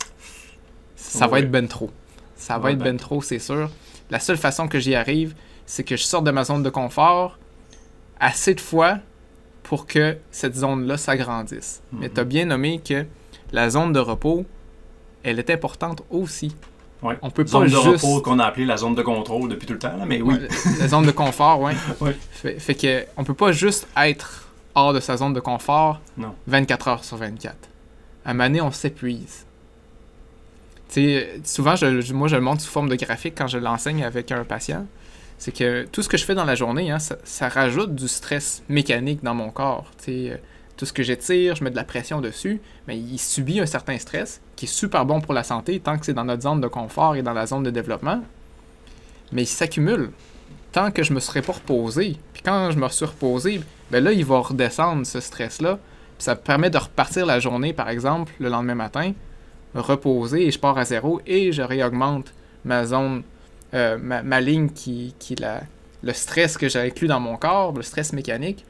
ça 0.96 1.28
va 1.28 1.40
être 1.40 1.52
ben 1.52 1.68
trop. 1.68 1.92
Ça 2.36 2.58
va 2.58 2.66
Ouais, 2.66 2.72
être 2.74 2.80
ben 2.80 2.86
ben 2.92 2.98
trop, 2.98 3.22
c'est 3.22 3.40
sûr. 3.40 3.70
La 4.10 4.20
seule 4.20 4.38
façon 4.38 4.68
que 4.68 4.80
j'y 4.80 4.96
arrive, 4.96 5.34
c'est 5.66 5.84
que 5.84 5.96
je 5.98 6.04
sorte 6.04 6.24
de 6.25 6.32
ma 6.32 6.44
zone 6.44 6.63
de 6.63 6.70
confort 6.70 7.38
assez 8.20 8.54
de 8.54 8.62
fois 8.62 9.00
pour 9.63 9.86
que 9.88 10.18
cette 10.32 10.56
zone-là 10.56 10.98
s'agrandisse. 10.98 11.82
Mais 11.92 12.08
Mhm. 12.08 12.13
tu 12.13 12.20
as 12.20 12.24
bien 12.24 12.46
nommé 12.46 12.80
que 12.80 13.06
la 13.52 13.70
zone 13.70 13.92
de 13.94 14.00
repos, 14.00 14.46
elle 15.24 15.40
est 15.40 15.50
importante 15.50 16.04
aussi. 16.10 16.56
Ouais. 17.03 17.17
On 17.22 17.29
peut 17.29 17.45
Zone 17.45 17.63
pas 17.63 17.67
de 17.67 17.81
juste... 17.91 18.03
repos 18.03 18.22
qu'on 18.22 18.39
a 18.39 18.45
appelé 18.45 18.65
la 18.65 18.77
zone 18.77 18.95
de 18.95 19.01
contrôle 19.01 19.50
depuis 19.50 19.67
tout 19.67 19.74
le 19.74 19.79
temps, 19.79 19.95
là, 19.98 20.05
mais 20.05 20.22
oui. 20.22 20.36
Ouais, 20.36 20.48
la 20.79 20.88
zone 20.88 21.05
de 21.05 21.12
confort. 21.12 21.60
Ouais. 21.62 21.75
Fait, 22.31 22.60
fait 22.60 22.75
que 22.75 23.05
on 23.17 23.24
peut 23.24 23.33
pas 23.33 23.51
juste 23.51 23.88
être 23.98 24.50
hors 24.75 24.93
de 24.93 25.00
sa 25.00 25.17
zone 25.17 25.33
de 25.33 25.39
confort 25.39 26.00
Non. 26.17 26.33
24 26.48 26.88
heures 26.88 27.03
sur 27.03 27.17
24. 27.17 27.55
À 28.25 28.29
un 28.29 28.33
moment 28.33 28.45
donné, 28.45 28.62
on 28.62 28.72
s'épuise. 28.72 29.45
Souvent, 31.43 31.75
je, 31.75 32.13
moi, 32.13 32.27
je 32.27 32.36
le 32.36 32.41
montre 32.41 32.62
sous 32.62 32.69
forme 32.69 32.89
de 32.89 32.95
graphique 32.95 33.33
quand 33.38 33.48
je 33.48 33.57
l'enseigne 33.57 34.03
avec 34.03 34.31
un 34.31 34.43
patient. 34.43 34.86
C'est 35.39 35.51
que 35.51 35.86
tout 35.91 36.01
ce 36.03 36.10
que 36.10 36.17
je 36.17 36.24
fais 36.24 36.36
dans 36.36 36.45
la 36.45 36.55
journée, 36.55 36.91
hein, 36.91 37.00
ça, 37.00 37.17
ça 37.24 37.50
rajoute 37.50 37.95
du 37.95 38.07
stress 38.07 38.63
mécanique 38.69 39.24
dans 39.24 39.33
mon 39.33 39.50
corps. 39.50 39.86
Tout 40.77 40.86
ce 40.86 40.94
que 40.94 41.03
j'étire, 41.03 41.56
je 41.56 41.63
mets 41.63 41.70
de 41.70 41.75
la 41.75 41.84
pression 41.84 42.22
dessus, 42.22 42.60
mais 42.88 42.98
il 42.98 43.20
subit 43.20 43.60
un 43.60 43.65
certain 43.65 43.98
stress 43.98 44.42
qui 44.56 44.65
est 44.65 44.68
super 44.68 45.06
bon 45.06 45.22
pour 45.22 45.34
la 45.34 45.44
santé 45.44 45.80
tant 45.80 45.98
que 45.98 46.06
c'est 46.06 46.13
dans 46.13 46.25
notre 46.25 46.44
zone 46.44 46.62
de 46.62 46.68
confort 46.68 47.15
et 47.15 47.22
dans 47.22 47.34
la 47.34 47.46
zone 47.46 47.63
de 47.63 47.70
développement. 47.70 48.22
Mais 49.32 49.44
il 49.44 49.48
s'accumule 49.48 50.12
tant 50.72 50.92
que 50.92 51.03
je 51.03 51.13
me 51.13 51.20
serais 51.20 51.42
pas 51.42 51.53
reposé. 51.53 52.18
Puis 52.34 52.42
quand 52.44 52.72
je 52.72 52.77
me 52.77 52.88
suis 52.89 53.06
reposé, 53.06 53.62
ben 53.92 54.03
là, 54.03 54.12
il 54.12 54.25
va 54.25 54.39
redescendre 54.39 55.06
ce 55.06 55.20
stress-là. 55.20 55.80
Ça 56.18 56.36
permet 56.36 56.70
de 56.70 56.77
repartir 56.77 57.25
la 57.25 57.39
journée, 57.39 57.74
par 57.74 57.89
exemple, 57.89 58.34
le 58.39 58.50
lendemain 58.50 58.75
matin, 58.75 59.13
reposer 59.75 60.48
et 60.48 60.51
je 60.51 60.60
pars 60.60 60.77
à 60.77 60.86
zéro 60.86 61.22
et 61.25 61.51
je 61.51 61.62
réaugmente 61.62 62.34
ma 62.65 62.86
zone, 62.86 63.24
euh, 63.74 63.98
ma, 63.98 64.42
ligne 64.42 64.70
qui, 64.70 65.15
qui 65.20 65.36
la, 65.36 65.62
le 66.01 66.13
stress 66.13 66.58
que 66.58 66.70
j'ai 66.70 66.80
inclus 66.80 67.08
dans 67.08 67.20
mon 67.20 67.38
corps, 67.38 67.74
le 67.74 67.82
stress 67.84 68.13
mécanique. 68.13 68.65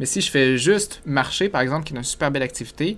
Mais 0.00 0.06
si 0.06 0.22
je 0.22 0.30
fais 0.30 0.56
juste 0.56 1.02
marcher, 1.04 1.50
par 1.50 1.60
exemple, 1.60 1.84
qui 1.84 1.92
est 1.92 1.96
une 1.96 2.02
super 2.02 2.30
belle 2.30 2.42
activité, 2.42 2.96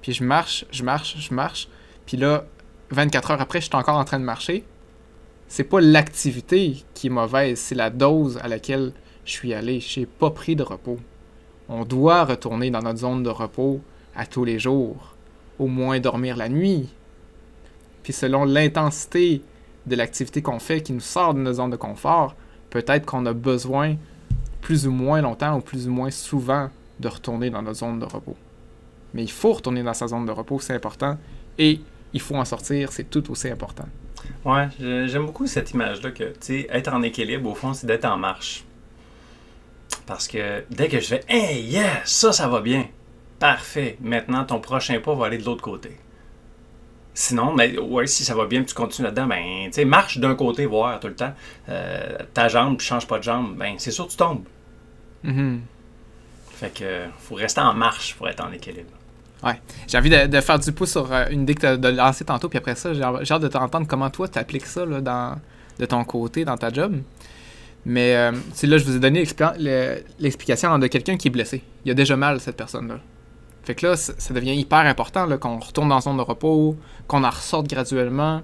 puis 0.00 0.12
je 0.12 0.22
marche, 0.22 0.64
je 0.70 0.84
marche, 0.84 1.16
je 1.18 1.34
marche, 1.34 1.68
puis 2.06 2.16
là, 2.16 2.46
24 2.90 3.32
heures 3.32 3.40
après, 3.40 3.60
je 3.60 3.66
suis 3.66 3.74
encore 3.74 3.98
en 3.98 4.04
train 4.04 4.20
de 4.20 4.24
marcher, 4.24 4.64
c'est 5.48 5.64
pas 5.64 5.80
l'activité 5.80 6.84
qui 6.94 7.08
est 7.08 7.10
mauvaise, 7.10 7.58
c'est 7.58 7.74
la 7.74 7.90
dose 7.90 8.38
à 8.40 8.46
laquelle 8.46 8.92
je 9.24 9.32
suis 9.32 9.52
allé. 9.52 9.80
J'ai 9.80 10.06
pas 10.06 10.30
pris 10.30 10.54
de 10.54 10.62
repos. 10.62 10.98
On 11.68 11.84
doit 11.84 12.24
retourner 12.24 12.70
dans 12.70 12.82
notre 12.82 13.00
zone 13.00 13.24
de 13.24 13.30
repos 13.30 13.80
à 14.14 14.24
tous 14.24 14.44
les 14.44 14.60
jours, 14.60 15.16
au 15.58 15.66
moins 15.66 15.98
dormir 15.98 16.36
la 16.36 16.48
nuit. 16.48 16.88
Puis 18.04 18.12
selon 18.12 18.44
l'intensité 18.44 19.42
de 19.86 19.96
l'activité 19.96 20.40
qu'on 20.40 20.60
fait 20.60 20.82
qui 20.82 20.92
nous 20.92 21.00
sort 21.00 21.34
de 21.34 21.40
notre 21.40 21.56
zone 21.56 21.70
de 21.70 21.76
confort, 21.76 22.36
peut-être 22.70 23.06
qu'on 23.06 23.26
a 23.26 23.32
besoin 23.32 23.96
plus 24.64 24.86
ou 24.86 24.90
moins 24.90 25.20
longtemps 25.20 25.58
ou 25.58 25.60
plus 25.60 25.86
ou 25.86 25.92
moins 25.92 26.10
souvent 26.10 26.70
de 26.98 27.08
retourner 27.08 27.50
dans 27.50 27.60
notre 27.60 27.80
zone 27.80 27.98
de 27.98 28.06
repos. 28.06 28.34
Mais 29.12 29.22
il 29.22 29.30
faut 29.30 29.52
retourner 29.52 29.82
dans 29.82 29.92
sa 29.92 30.08
zone 30.08 30.24
de 30.24 30.32
repos, 30.32 30.58
c'est 30.58 30.72
important. 30.72 31.18
Et 31.58 31.80
il 32.14 32.20
faut 32.20 32.34
en 32.34 32.46
sortir, 32.46 32.90
c'est 32.90 33.10
tout 33.10 33.30
aussi 33.30 33.50
important. 33.50 33.84
Ouais, 34.42 34.68
j'aime 34.78 35.26
beaucoup 35.26 35.46
cette 35.46 35.72
image-là 35.72 36.12
que, 36.12 36.24
tu 36.24 36.36
sais, 36.40 36.66
être 36.70 36.94
en 36.94 37.02
équilibre, 37.02 37.50
au 37.50 37.54
fond, 37.54 37.74
c'est 37.74 37.86
d'être 37.86 38.06
en 38.06 38.16
marche. 38.16 38.64
Parce 40.06 40.26
que 40.26 40.64
dès 40.70 40.88
que 40.88 40.98
je 40.98 41.08
fais 41.08 41.24
Hey, 41.28 41.62
yes, 41.64 42.04
ça, 42.04 42.32
ça 42.32 42.48
va 42.48 42.62
bien. 42.62 42.86
Parfait. 43.38 43.98
Maintenant, 44.00 44.44
ton 44.44 44.60
prochain 44.60 44.98
pas 44.98 45.14
va 45.14 45.26
aller 45.26 45.38
de 45.38 45.44
l'autre 45.44 45.62
côté. 45.62 45.90
Sinon, 47.12 47.52
mais 47.52 47.78
ouais, 47.78 48.06
si 48.06 48.24
ça 48.24 48.34
va 48.34 48.46
bien, 48.46 48.64
tu 48.64 48.72
continues 48.72 49.04
là-dedans, 49.04 49.26
ben, 49.26 49.66
tu 49.66 49.72
sais, 49.72 49.84
marche 49.84 50.16
d'un 50.18 50.34
côté, 50.34 50.64
voir 50.64 50.98
tout 51.00 51.08
le 51.08 51.14
temps. 51.16 51.34
Euh, 51.68 52.16
ta 52.32 52.48
jambe, 52.48 52.80
change 52.80 53.06
pas 53.06 53.18
de 53.18 53.24
jambe, 53.24 53.56
ben, 53.56 53.74
c'est 53.76 53.90
sûr 53.90 54.08
tu 54.08 54.16
tombes. 54.16 54.44
Mhm. 55.24 55.60
Fait 56.52 56.72
que, 56.72 57.04
faut 57.18 57.34
rester 57.34 57.60
en 57.60 57.74
marche 57.74 58.14
pour 58.14 58.28
être 58.28 58.44
en 58.44 58.52
équilibre. 58.52 58.90
J'ai 59.88 59.98
envie 59.98 60.08
de, 60.08 60.26
de 60.26 60.40
faire 60.40 60.58
du 60.58 60.72
pouce 60.72 60.92
sur 60.92 61.12
euh, 61.12 61.26
une 61.30 61.42
idée 61.42 61.54
que 61.54 61.60
tu 61.76 61.86
as 61.86 61.90
lancée 61.90 62.24
tantôt, 62.24 62.48
puis 62.48 62.56
après 62.58 62.74
ça, 62.76 62.94
j'ai 62.94 63.02
hâte 63.02 63.42
de 63.42 63.48
t'entendre 63.48 63.86
comment 63.86 64.08
toi 64.08 64.26
tu 64.28 64.38
appliques 64.38 64.64
ça 64.64 64.86
là, 64.86 65.00
dans, 65.02 65.38
de 65.78 65.84
ton 65.84 66.02
côté, 66.04 66.44
dans 66.46 66.56
ta 66.56 66.72
job. 66.72 66.96
Mais 67.84 68.16
euh, 68.16 68.32
c'est 68.54 68.66
là, 68.66 68.78
je 68.78 68.84
vous 68.84 68.96
ai 68.96 69.00
donné 69.00 69.22
l'expli- 69.22 69.58
le- 69.58 70.02
l'explication 70.18 70.78
de 70.78 70.86
quelqu'un 70.86 71.18
qui 71.18 71.28
est 71.28 71.30
blessé. 71.30 71.62
Il 71.84 71.90
a 71.90 71.94
déjà 71.94 72.16
mal, 72.16 72.40
cette 72.40 72.56
personne-là. 72.56 73.00
Fait 73.64 73.74
que 73.74 73.86
là, 73.86 73.96
ça 73.96 74.32
devient 74.32 74.54
hyper 74.54 74.78
important 74.80 75.26
là, 75.26 75.36
qu'on 75.36 75.58
retourne 75.58 75.90
dans 75.90 76.00
son 76.00 76.14
de 76.14 76.22
repos, 76.22 76.76
qu'on 77.06 77.24
en 77.24 77.30
ressorte 77.30 77.66
graduellement. 77.68 78.40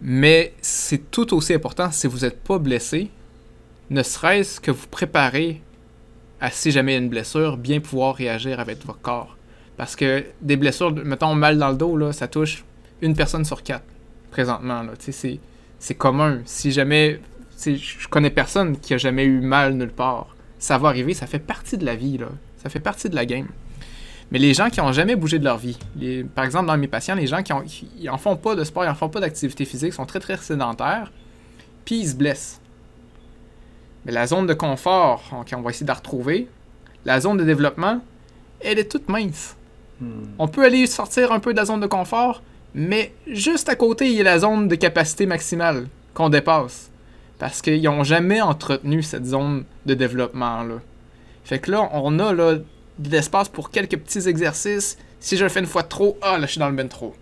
Mais 0.00 0.54
c'est 0.62 1.10
tout 1.10 1.34
aussi 1.34 1.52
important 1.54 1.90
si 1.90 2.06
vous 2.06 2.20
n'êtes 2.20 2.42
pas 2.42 2.58
blessé, 2.58 3.10
ne 3.92 4.02
serait-ce 4.02 4.60
que 4.60 4.70
vous 4.70 4.86
préparez 4.88 5.60
à 6.40 6.50
si 6.50 6.70
jamais 6.72 6.92
il 6.92 6.94
y 6.94 6.98
a 6.98 7.02
une 7.02 7.08
blessure, 7.08 7.56
bien 7.56 7.80
pouvoir 7.80 8.16
réagir 8.16 8.58
avec 8.58 8.84
votre 8.84 9.00
corps. 9.00 9.36
Parce 9.76 9.94
que 9.94 10.24
des 10.40 10.56
blessures, 10.56 10.92
mettons 10.92 11.34
mal 11.34 11.58
dans 11.58 11.70
le 11.70 11.76
dos, 11.76 11.96
là, 11.96 12.12
ça 12.12 12.26
touche 12.26 12.64
une 13.00 13.14
personne 13.14 13.44
sur 13.44 13.62
quatre 13.62 13.84
présentement. 14.30 14.82
C'est, 15.78 15.94
commun. 15.94 16.40
Si 16.44 16.72
jamais. 16.72 17.20
Je 17.64 18.08
connais 18.08 18.30
personne 18.30 18.78
qui 18.78 18.94
a 18.94 18.98
jamais 18.98 19.24
eu 19.24 19.40
mal 19.40 19.74
nulle 19.74 19.92
part. 19.92 20.34
Ça 20.58 20.78
va 20.78 20.88
arriver, 20.88 21.14
ça 21.14 21.26
fait 21.26 21.38
partie 21.38 21.78
de 21.78 21.84
la 21.84 21.94
vie. 21.94 22.18
Là. 22.18 22.28
Ça 22.56 22.70
fait 22.70 22.80
partie 22.80 23.08
de 23.08 23.14
la 23.14 23.26
game. 23.26 23.46
Mais 24.32 24.38
les 24.38 24.54
gens 24.54 24.70
qui 24.70 24.80
ont 24.80 24.92
jamais 24.92 25.14
bougé 25.14 25.38
de 25.38 25.44
leur 25.44 25.58
vie, 25.58 25.78
par 26.34 26.44
exemple 26.44 26.66
dans 26.66 26.78
mes 26.78 26.88
patients, 26.88 27.14
les 27.14 27.26
gens 27.26 27.42
qui, 27.42 27.52
ont, 27.52 27.60
qui 27.60 27.88
ils 28.00 28.08
en 28.08 28.16
font 28.16 28.36
pas 28.36 28.54
de 28.54 28.64
sport, 28.64 28.84
ils 28.84 28.88
en 28.88 28.94
font 28.94 29.10
pas 29.10 29.20
d'activité 29.20 29.66
physique, 29.66 29.92
sont 29.92 30.06
très 30.06 30.20
très 30.20 30.38
sédentaires, 30.38 31.12
puis 31.84 31.96
ils 31.96 32.08
se 32.08 32.14
blessent. 32.14 32.61
Mais 34.04 34.12
la 34.12 34.26
zone 34.26 34.46
de 34.46 34.54
confort, 34.54 35.22
on, 35.32 35.44
qu'on 35.44 35.62
va 35.62 35.70
essayer 35.70 35.84
de 35.84 35.90
la 35.90 35.94
retrouver, 35.94 36.48
la 37.04 37.20
zone 37.20 37.36
de 37.36 37.44
développement, 37.44 38.00
elle 38.60 38.78
est 38.78 38.90
toute 38.90 39.08
mince. 39.08 39.56
Hmm. 40.00 40.24
On 40.38 40.48
peut 40.48 40.64
aller 40.64 40.86
sortir 40.86 41.32
un 41.32 41.40
peu 41.40 41.52
de 41.52 41.58
la 41.58 41.64
zone 41.64 41.80
de 41.80 41.86
confort, 41.86 42.42
mais 42.74 43.12
juste 43.26 43.68
à 43.68 43.76
côté, 43.76 44.06
il 44.06 44.14
y 44.14 44.20
a 44.20 44.24
la 44.24 44.38
zone 44.38 44.68
de 44.68 44.74
capacité 44.74 45.26
maximale 45.26 45.88
qu'on 46.14 46.28
dépasse. 46.28 46.90
Parce 47.38 47.60
qu'ils 47.60 47.82
n'ont 47.82 48.04
jamais 48.04 48.40
entretenu 48.40 49.02
cette 49.02 49.26
zone 49.26 49.64
de 49.84 49.94
développement-là. 49.94 50.76
Fait 51.44 51.58
que 51.58 51.72
là, 51.72 51.88
on 51.92 52.18
a 52.20 52.32
là, 52.32 52.54
de 52.54 53.10
l'espace 53.10 53.48
pour 53.48 53.70
quelques 53.70 53.96
petits 53.98 54.28
exercices. 54.28 54.96
Si 55.18 55.36
je 55.36 55.42
le 55.42 55.48
fais 55.50 55.60
une 55.60 55.66
fois 55.66 55.82
de 55.82 55.88
trop, 55.88 56.16
ah 56.22 56.38
là, 56.38 56.46
je 56.46 56.52
suis 56.52 56.60
dans 56.60 56.68
le 56.68 56.76
ben 56.76 56.88
trop. 56.88 57.14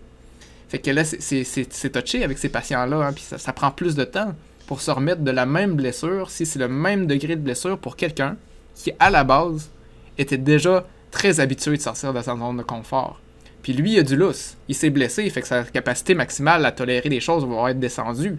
Fait 0.69 0.79
que 0.79 0.91
là, 0.91 1.03
c'est- 1.03 1.89
touché 1.91 2.23
avec 2.23 2.37
ces 2.37 2.49
patients-là, 2.49 3.07
hein, 3.07 3.13
puis 3.13 3.23
ça, 3.23 3.37
ça 3.37 3.51
prend 3.51 3.71
plus 3.71 3.95
de 3.95 4.03
temps 4.03 4.33
pour 4.71 4.79
se 4.79 4.89
remettre 4.89 5.21
de 5.21 5.31
la 5.31 5.45
même 5.45 5.73
blessure, 5.73 6.31
si 6.31 6.45
c'est 6.45 6.57
le 6.57 6.69
même 6.69 7.05
degré 7.05 7.35
de 7.35 7.41
blessure 7.41 7.77
pour 7.77 7.97
quelqu'un 7.97 8.37
qui, 8.73 8.93
à 8.99 9.09
la 9.09 9.25
base, 9.25 9.69
était 10.17 10.37
déjà 10.37 10.85
très 11.11 11.41
habitué 11.41 11.75
de 11.75 11.81
sortir 11.81 12.13
de 12.13 12.21
sa 12.21 12.37
zone 12.37 12.55
de 12.55 12.63
confort. 12.63 13.19
Puis 13.63 13.73
lui, 13.73 13.95
il 13.95 13.99
a 13.99 14.03
du 14.03 14.15
lousse. 14.15 14.55
Il 14.69 14.75
s'est 14.75 14.89
blessé, 14.89 15.29
fait 15.29 15.41
que 15.41 15.47
sa 15.49 15.65
capacité 15.65 16.15
maximale 16.15 16.65
à 16.65 16.71
tolérer 16.71 17.09
des 17.09 17.19
choses 17.19 17.45
va 17.45 17.71
être 17.71 17.81
descendue. 17.81 18.37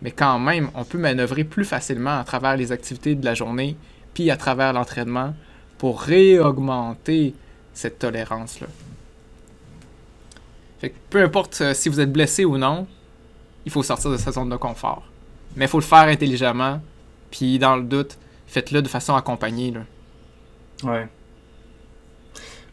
mais 0.00 0.12
quand 0.12 0.38
même, 0.38 0.70
on 0.76 0.84
peut 0.84 0.96
manœuvrer 0.96 1.42
plus 1.42 1.64
facilement 1.64 2.20
à 2.20 2.22
travers 2.22 2.56
les 2.56 2.70
activités 2.70 3.16
de 3.16 3.24
la 3.24 3.34
journée, 3.34 3.76
puis 4.14 4.30
à 4.30 4.36
travers 4.36 4.72
l'entraînement, 4.72 5.34
pour 5.76 6.02
réaugmenter 6.02 7.34
cette 7.74 7.98
tolérance-là. 7.98 8.68
Fait 10.78 10.90
que 10.90 10.96
peu 11.10 11.20
importe 11.20 11.60
euh, 11.62 11.74
si 11.74 11.88
vous 11.88 11.98
êtes 11.98 12.12
blessé 12.12 12.44
ou 12.44 12.58
non, 12.58 12.86
il 13.66 13.72
faut 13.72 13.82
sortir 13.82 14.12
de 14.12 14.18
sa 14.18 14.30
zone 14.30 14.50
de 14.50 14.56
confort. 14.56 15.02
Mais 15.58 15.64
il 15.64 15.68
faut 15.68 15.80
le 15.80 15.84
faire 15.84 16.04
intelligemment, 16.04 16.80
puis 17.32 17.58
dans 17.58 17.76
le 17.76 17.82
doute, 17.82 18.16
faites-le 18.46 18.80
de 18.80 18.88
façon 18.88 19.16
accompagnée. 19.16 19.72
Là. 19.72 19.80
Ouais. 20.84 21.08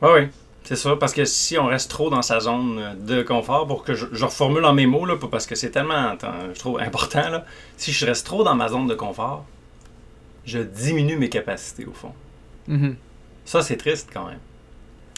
Ouais, 0.02 0.14
ouais. 0.14 0.30
C'est 0.64 0.76
ça, 0.76 0.96
parce 0.96 1.14
que 1.14 1.26
si 1.26 1.58
on 1.58 1.66
reste 1.66 1.90
trop 1.90 2.10
dans 2.12 2.22
sa 2.22 2.40
zone 2.40 2.96
de 3.06 3.24
confort, 3.24 3.68
pour 3.68 3.84
que 3.84 3.96
je, 3.96 4.06
je 4.12 4.26
reformule 4.26 4.66
en 4.66 4.74
mes 4.74 4.86
mots, 4.86 5.06
là, 5.06 5.16
parce 5.18 5.48
que 5.48 5.56
c'est 5.56 5.72
tellement, 5.72 6.16
je 6.54 6.60
trouve, 6.60 6.80
important, 6.80 7.28
là, 7.30 7.46
si 7.76 7.92
je 7.92 8.06
reste 8.06 8.26
trop 8.26 8.44
dans 8.44 8.56
ma 8.56 8.68
zone 8.68 8.88
de 8.88 8.96
confort, 8.96 9.46
je 10.46 10.60
diminue 10.60 11.18
mes 11.18 11.30
capacités, 11.30 11.86
au 11.86 11.94
fond. 11.94 12.14
Mhm. 12.68 12.96
Ça, 13.46 13.64
c'est 13.64 13.78
triste 13.78 14.10
quand 14.14 14.28
même. 14.28 14.40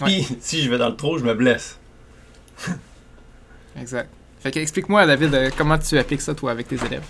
Ouais. 0.01 0.07
Puis, 0.07 0.37
si 0.39 0.61
je 0.61 0.69
vais 0.69 0.77
dans 0.77 0.89
le 0.89 0.95
trop, 0.95 1.17
je 1.17 1.23
me 1.25 1.33
blesse. 1.33 1.77
Exact. 3.79 4.09
Fait 4.39 4.51
que 4.51 4.59
explique-moi, 4.59 5.05
David, 5.05 5.33
euh, 5.33 5.49
comment 5.57 5.77
tu 5.77 5.97
appliques 5.97 6.21
ça, 6.21 6.33
toi, 6.33 6.51
avec 6.51 6.69
tes 6.69 6.77
élèves? 6.85 7.05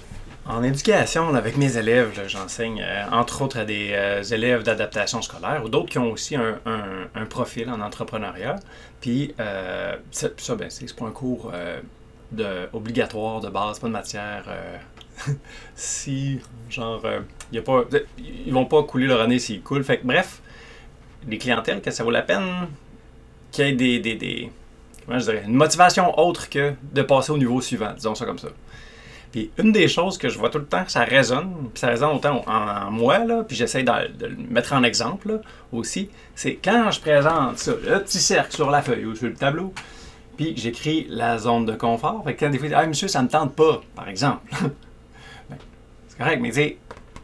En 0.49 0.63
éducation, 0.63 1.35
avec 1.35 1.57
mes 1.57 1.75
élèves, 1.75 2.23
j'enseigne 2.27 2.81
euh, 2.81 3.03
entre 3.11 3.41
autres 3.41 3.59
à 3.59 3.65
des 3.65 3.89
euh, 3.91 4.23
élèves 4.23 4.63
d'adaptation 4.63 5.21
scolaire 5.21 5.61
ou 5.65 5.67
d'autres 5.67 5.89
qui 5.89 5.97
ont 5.99 6.09
aussi 6.09 6.37
un, 6.37 7.25
profil 7.29 7.69
en 7.69 7.81
entrepreneuriat. 7.81 8.55
Puis 9.01 9.33
euh, 9.41 9.97
ça, 10.11 10.55
ben, 10.55 10.69
c'est 10.69 10.95
pas 10.95 11.05
un 11.05 11.11
cours 11.11 11.51
de, 12.31 12.69
obligatoire 12.71 13.41
de 13.41 13.49
base, 13.49 13.79
pas 13.79 13.87
de 13.87 13.91
matière. 13.91 14.45
si, 15.75 16.39
genre, 16.69 17.01
pas, 17.01 17.83
ils 18.17 18.53
vont 18.53 18.65
pas 18.65 18.83
couler 18.83 19.07
leur 19.07 19.19
année 19.19 19.39
s'ils 19.39 19.61
coulent. 19.61 19.83
Fait 19.83 19.97
que, 19.97 20.07
bref, 20.07 20.41
les 21.27 21.37
clientèles, 21.37 21.81
que 21.81 21.91
ça 21.91 22.05
vaut 22.05 22.11
la 22.11 22.21
peine 22.21 22.69
qu'il 23.51 23.65
y 23.65 23.69
ait 23.69 23.73
des, 23.73 23.99
des, 23.99 24.15
des- 24.15 24.51
comment 25.05 25.19
je 25.19 25.25
dirais, 25.25 25.43
une 25.45 25.55
motivation 25.55 26.17
autre 26.17 26.49
que 26.49 26.73
de 26.93 27.01
passer 27.01 27.31
au 27.31 27.37
niveau 27.37 27.59
suivant, 27.59 27.93
disons 27.93 28.15
ça 28.15 28.25
comme 28.25 28.39
ça. 28.39 28.49
Puis 29.31 29.51
une 29.57 29.71
des 29.71 29.87
choses 29.87 30.17
que 30.17 30.29
je 30.29 30.37
vois 30.37 30.49
tout 30.49 30.59
le 30.59 30.65
temps 30.65 30.83
que 30.83 30.91
ça 30.91 31.03
résonne, 31.03 31.69
puis 31.73 31.79
ça 31.79 31.87
résonne 31.87 32.15
autant 32.15 32.43
en, 32.47 32.91
moi, 32.91 33.19
là, 33.19 33.43
puis 33.43 33.55
j'essaie 33.55 33.83
de, 33.83 33.91
le 34.21 34.35
mettre 34.49 34.73
en 34.73 34.83
exemple 34.83 35.33
là, 35.33 35.39
aussi, 35.71 36.09
c'est 36.35 36.55
quand 36.55 36.91
je 36.91 37.01
présente 37.01 37.57
ça, 37.57 37.71
le 37.71 38.01
petit 38.03 38.19
cercle 38.19 38.55
sur 38.55 38.69
la 38.71 38.81
feuille 38.81 39.05
ou 39.05 39.15
sur 39.15 39.27
le 39.27 39.33
tableau, 39.33 39.73
puis 40.37 40.53
j'écris 40.55 41.07
la 41.09 41.37
zone 41.37 41.65
de 41.65 41.73
confort. 41.73 42.23
Fait 42.23 42.35
que 42.35 42.45
quand 42.45 42.51
des 42.51 42.59
fois, 42.59 42.69
ah 42.75 42.85
monsieur, 42.85 43.07
ça 43.07 43.21
me 43.21 43.27
tente 43.27 43.55
pas, 43.55 43.81
par 43.95 44.07
exemple. 44.07 44.41
Ben, 45.49 45.55
c'est 46.09 46.17
correct, 46.17 46.39
mais 46.41 46.49
tu 46.49 46.55
sais, 46.55 46.77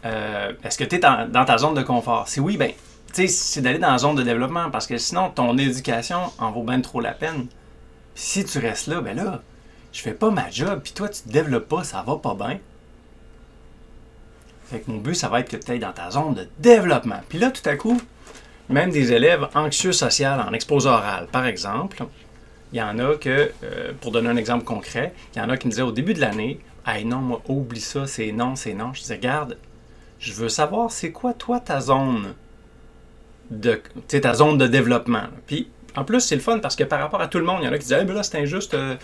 euh, 0.05 0.53
est-ce 0.63 0.77
que 0.77 0.85
tu 0.85 0.95
es 0.95 0.99
dans 0.99 1.45
ta 1.45 1.57
zone 1.57 1.73
de 1.73 1.81
confort? 1.81 2.29
Si 2.29 2.39
oui, 2.39 2.55
ben, 2.55 2.71
tu 3.13 3.21
sais, 3.21 3.27
c'est 3.27 3.61
d'aller 3.61 3.79
dans 3.79 3.91
la 3.91 3.97
zone 3.97 4.15
de 4.15 4.23
développement, 4.23 4.71
parce 4.71 4.87
que 4.87 4.97
sinon, 4.97 5.29
ton 5.29 5.57
éducation 5.57 6.19
en 6.39 6.51
vaut 6.51 6.63
bien 6.63 6.79
trop 6.79 7.01
la 7.01 7.11
peine. 7.11 7.47
Si 8.15 8.45
tu 8.45 8.59
restes 8.59 8.87
là, 8.87 9.01
ben 9.01 9.15
là, 9.15 9.41
je 9.93 10.01
fais 10.01 10.13
pas 10.13 10.31
ma 10.31 10.49
job, 10.49 10.81
puis 10.83 10.91
toi, 10.91 11.07
tu 11.07 11.21
te 11.21 11.29
développes 11.29 11.69
pas, 11.69 11.83
ça 11.83 12.03
va 12.05 12.17
pas 12.17 12.33
bien. 12.33 12.59
Fait 14.65 14.79
que 14.79 14.91
mon 14.91 14.97
but, 14.97 15.15
ça 15.15 15.29
va 15.29 15.39
être 15.39 15.49
que 15.49 15.57
tu 15.57 15.71
ailles 15.71 15.79
dans 15.79 15.93
ta 15.93 16.09
zone 16.09 16.33
de 16.33 16.47
développement. 16.59 17.21
Puis 17.29 17.37
là, 17.37 17.51
tout 17.51 17.67
à 17.69 17.75
coup, 17.75 18.01
même 18.69 18.89
des 18.89 19.13
élèves 19.13 19.47
anxieux 19.53 19.91
sociaux 19.91 20.27
en 20.27 20.51
exposé 20.51 20.89
oral, 20.89 21.27
par 21.31 21.45
exemple, 21.45 22.03
il 22.71 22.79
y 22.79 22.81
en 22.81 22.97
a 22.97 23.15
que, 23.15 23.51
euh, 23.63 23.91
pour 24.01 24.11
donner 24.11 24.29
un 24.29 24.35
exemple 24.35 24.63
concret, 24.63 25.13
il 25.35 25.39
y 25.39 25.41
en 25.41 25.49
a 25.49 25.57
qui 25.57 25.67
me 25.67 25.71
disaient 25.71 25.83
au 25.83 25.91
début 25.91 26.15
de 26.15 26.21
l'année, 26.21 26.59
Hey 26.85 27.05
non, 27.05 27.19
moi, 27.19 27.41
oublie 27.47 27.79
ça, 27.79 28.07
c'est 28.07 28.33
non, 28.33 28.57
c'est 28.57 28.73
non. 28.73 28.93
Je 28.93 29.01
disais, 29.01 29.15
regarde, 29.15 29.57
je 30.19 30.33
veux 30.33 30.49
savoir, 30.49 30.91
c'est 30.91 31.11
quoi, 31.11 31.33
toi, 31.33 31.61
ta 31.61 31.79
zone 31.79 32.33
de, 33.49 33.81
ta 34.07 34.33
zone 34.33 34.57
de 34.57 34.67
développement. 34.67 35.27
Puis, 35.47 35.69
en 35.95 36.03
plus, 36.03 36.19
c'est 36.19 36.35
le 36.35 36.41
fun 36.41 36.59
parce 36.59 36.75
que 36.75 36.83
par 36.83 36.99
rapport 36.99 37.21
à 37.21 37.27
tout 37.27 37.37
le 37.37 37.45
monde, 37.45 37.59
il 37.61 37.65
y 37.65 37.67
en 37.69 37.71
a 37.71 37.77
qui 37.77 37.85
disent, 37.85 37.97
Eh 38.01 38.03
ben 38.03 38.15
là, 38.15 38.23
c'est 38.23 38.37
injuste, 38.37 38.73
euh, 38.73 38.95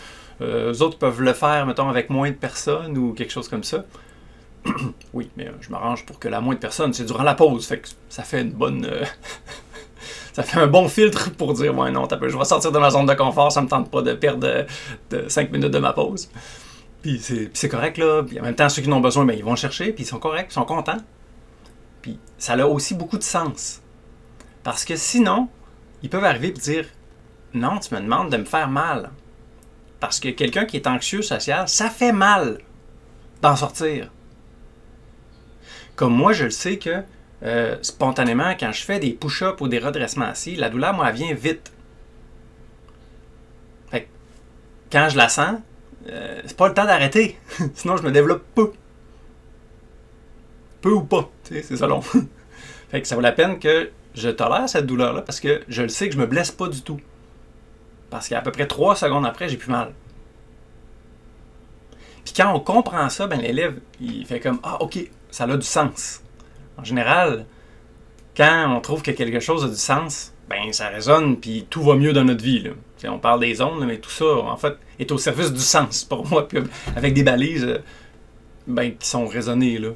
euh, 0.42 0.74
eux 0.74 0.82
autres 0.82 0.98
peuvent 0.98 1.22
le 1.22 1.34
faire, 1.34 1.66
mettons, 1.66 1.90
avec 1.90 2.10
moins 2.10 2.30
de 2.30 2.36
personnes 2.36 2.98
ou 2.98 3.14
quelque 3.14 3.32
chose 3.32 3.50
comme 3.50 3.64
ça. 3.64 3.86
oui, 5.14 5.30
mais 5.38 5.48
euh, 5.48 5.52
je 5.62 5.70
m'arrange 5.70 6.06
pour 6.06 6.20
que 6.20 6.28
la 6.28 6.42
moins 6.42 6.56
de 6.56 6.60
personnes, 6.60 6.94
c'est 6.94 7.06
durant 7.06 7.24
la 7.24 7.36
pause. 7.36 7.66
Fait 7.68 7.80
que 7.80 7.88
ça 8.10 8.24
fait 8.24 8.42
une 8.42 8.52
bonne. 8.52 8.86
euh, 8.86 9.04
ça 10.34 10.44
fait 10.44 10.60
un 10.60 10.68
bon 10.68 10.88
filtre 10.88 11.32
pour 11.32 11.54
dire, 11.54 11.78
ouais, 11.78 11.92
non, 11.92 12.08
je 12.10 12.38
vais 12.38 12.46
sortir 12.46 12.72
de 12.72 12.80
ma 12.80 12.90
zone 12.90 13.06
de 13.06 13.14
confort, 13.14 13.52
ça 13.52 13.62
me 13.62 13.68
tente 13.68 13.92
pas 13.92 14.02
de 14.02 14.14
perdre 14.14 14.66
5 15.28 15.52
minutes 15.52 15.72
de 15.72 15.80
ma 15.80 15.94
pause. 15.94 16.30
Puis 17.02 17.20
c'est, 17.54 17.70
correct, 17.70 17.98
là. 17.98 18.24
Puis 18.24 18.40
en 18.40 18.44
même 18.44 18.56
temps, 18.56 18.68
ceux 18.70 18.82
qui 18.82 18.90
en 18.90 18.98
ont 18.98 19.02
besoin, 19.02 19.26
ben, 19.26 19.38
ils 19.38 19.44
vont 19.44 19.56
chercher, 19.56 19.94
puis 19.94 20.04
ils 20.04 20.08
sont 20.08 20.20
corrects, 20.20 20.48
ils 20.50 20.54
sont 20.54 20.66
contents. 20.66 20.98
Puis 22.02 22.20
ça 22.38 22.54
a 22.54 22.66
aussi 22.66 22.94
beaucoup 22.94 23.18
de 23.18 23.24
sens. 23.24 23.82
Parce 24.64 24.84
que 24.84 24.96
sinon, 24.96 25.48
ils 26.04 26.10
peuvent 26.10 26.24
arriver 26.24 26.50
et 26.50 26.52
dire 26.52 26.86
Non, 27.54 27.80
tu 27.80 27.94
me 27.94 28.02
demandes 28.02 28.32
de 28.32 28.38
me 28.38 28.46
faire 28.46 28.70
mal. 28.70 29.12
Parce 30.00 30.20
que 30.20 30.30
quelqu'un 30.30 30.66
qui 30.66 30.78
est 30.78 30.88
anxieux 30.88 31.22
social, 31.22 31.68
ça 31.68 31.90
fait 31.90 32.12
mal 32.14 32.60
d'en 33.42 33.56
sortir. 33.56 34.12
Comme 35.96 36.16
moi, 36.16 36.32
je 36.34 36.46
le 36.46 36.50
sais 36.52 36.78
que 36.78 37.04
euh, 37.44 37.78
spontanément, 37.82 38.52
quand 38.60 38.72
je 38.72 38.84
fais 38.84 39.00
des 39.00 39.12
push-ups 39.12 39.60
ou 39.62 39.68
des 39.68 39.80
redressements 39.80 40.26
assis, 40.26 40.56
la 40.56 40.70
douleur, 40.70 40.94
moi, 40.94 41.12
vient 41.12 41.34
vite. 41.34 41.72
Fait 43.92 44.04
que 44.04 44.08
quand 44.92 45.10
je 45.10 45.18
la 45.18 45.30
sens, 45.30 45.60
euh, 46.10 46.42
c'est 46.46 46.56
pas 46.56 46.68
le 46.68 46.74
temps 46.74 46.86
d'arrêter. 46.86 47.38
Sinon, 47.76 47.98
je 47.98 48.04
me 48.04 48.12
développe 48.12 48.44
peu. 48.56 48.72
Peu 50.82 50.92
ou 50.92 51.02
pas. 51.02 51.30
C'est 51.44 51.76
ça 51.76 51.88
long. 51.88 52.02
fait 52.90 53.02
que 53.02 53.08
ça 53.08 53.16
vaut 53.16 53.22
la 53.22 53.32
peine 53.32 53.60
que 53.60 53.92
je 54.16 54.30
tolère 54.30 54.68
cette 54.68 54.86
douleur-là 54.86 55.22
parce 55.22 55.40
que 55.40 55.62
je 55.68 55.82
le 55.82 55.90
sais 55.90 56.08
que 56.08 56.16
je 56.16 56.20
me 56.20 56.26
blesse 56.26 56.52
pas 56.52 56.68
du 56.68 56.82
tout. 56.82 57.00
Parce 58.10 58.28
qu'à 58.28 58.42
peu 58.42 58.52
près 58.52 58.68
trois 58.68 58.96
secondes 58.96 59.26
après, 59.26 59.50
j'ai 59.50 59.58
plus 59.58 59.72
mal. 59.72 59.94
Puis 62.24 62.34
quand 62.36 62.54
on 62.54 62.60
comprend 62.60 63.10
ça, 63.10 63.28
ben 63.28 63.40
l'élève, 63.42 63.80
il 64.02 64.26
fait 64.26 64.40
comme 64.40 64.60
Ah, 64.64 64.82
ok, 64.82 65.00
ça 65.32 65.46
a 65.46 65.58
du 65.58 65.66
sens. 65.66 66.22
En 66.78 66.84
général, 66.84 67.46
quand 68.36 68.74
on 68.76 68.82
trouve 68.82 69.02
que 69.02 69.12
quelque 69.12 69.40
chose 69.40 69.64
a 69.66 69.68
du 69.68 69.76
sens, 69.76 70.34
ben 70.50 70.72
ça 70.74 70.90
résonne, 70.90 71.38
puis 71.38 71.68
tout 71.70 71.84
va 71.84 71.96
mieux 71.96 72.14
dans 72.14 72.24
notre 72.24 72.44
vie. 72.44 72.60
Là. 72.60 72.72
On 73.06 73.20
parle 73.20 73.40
des 73.40 73.62
ondes, 73.62 73.86
mais 73.86 73.98
tout 73.98 74.10
ça, 74.10 74.26
en 74.26 74.58
fait, 74.58 74.74
est 74.98 75.12
au 75.12 75.18
service 75.18 75.54
du 75.54 75.60
sens 75.60 76.04
pour 76.04 76.28
moi, 76.28 76.48
puis 76.48 76.60
avec 76.96 77.14
des 77.14 77.24
balises 77.24 77.64
euh, 77.64 77.80
ben, 78.68 78.96
qui 78.96 79.08
sont 79.08 79.26
raisonnées. 79.28 79.78
Là. 79.78 79.90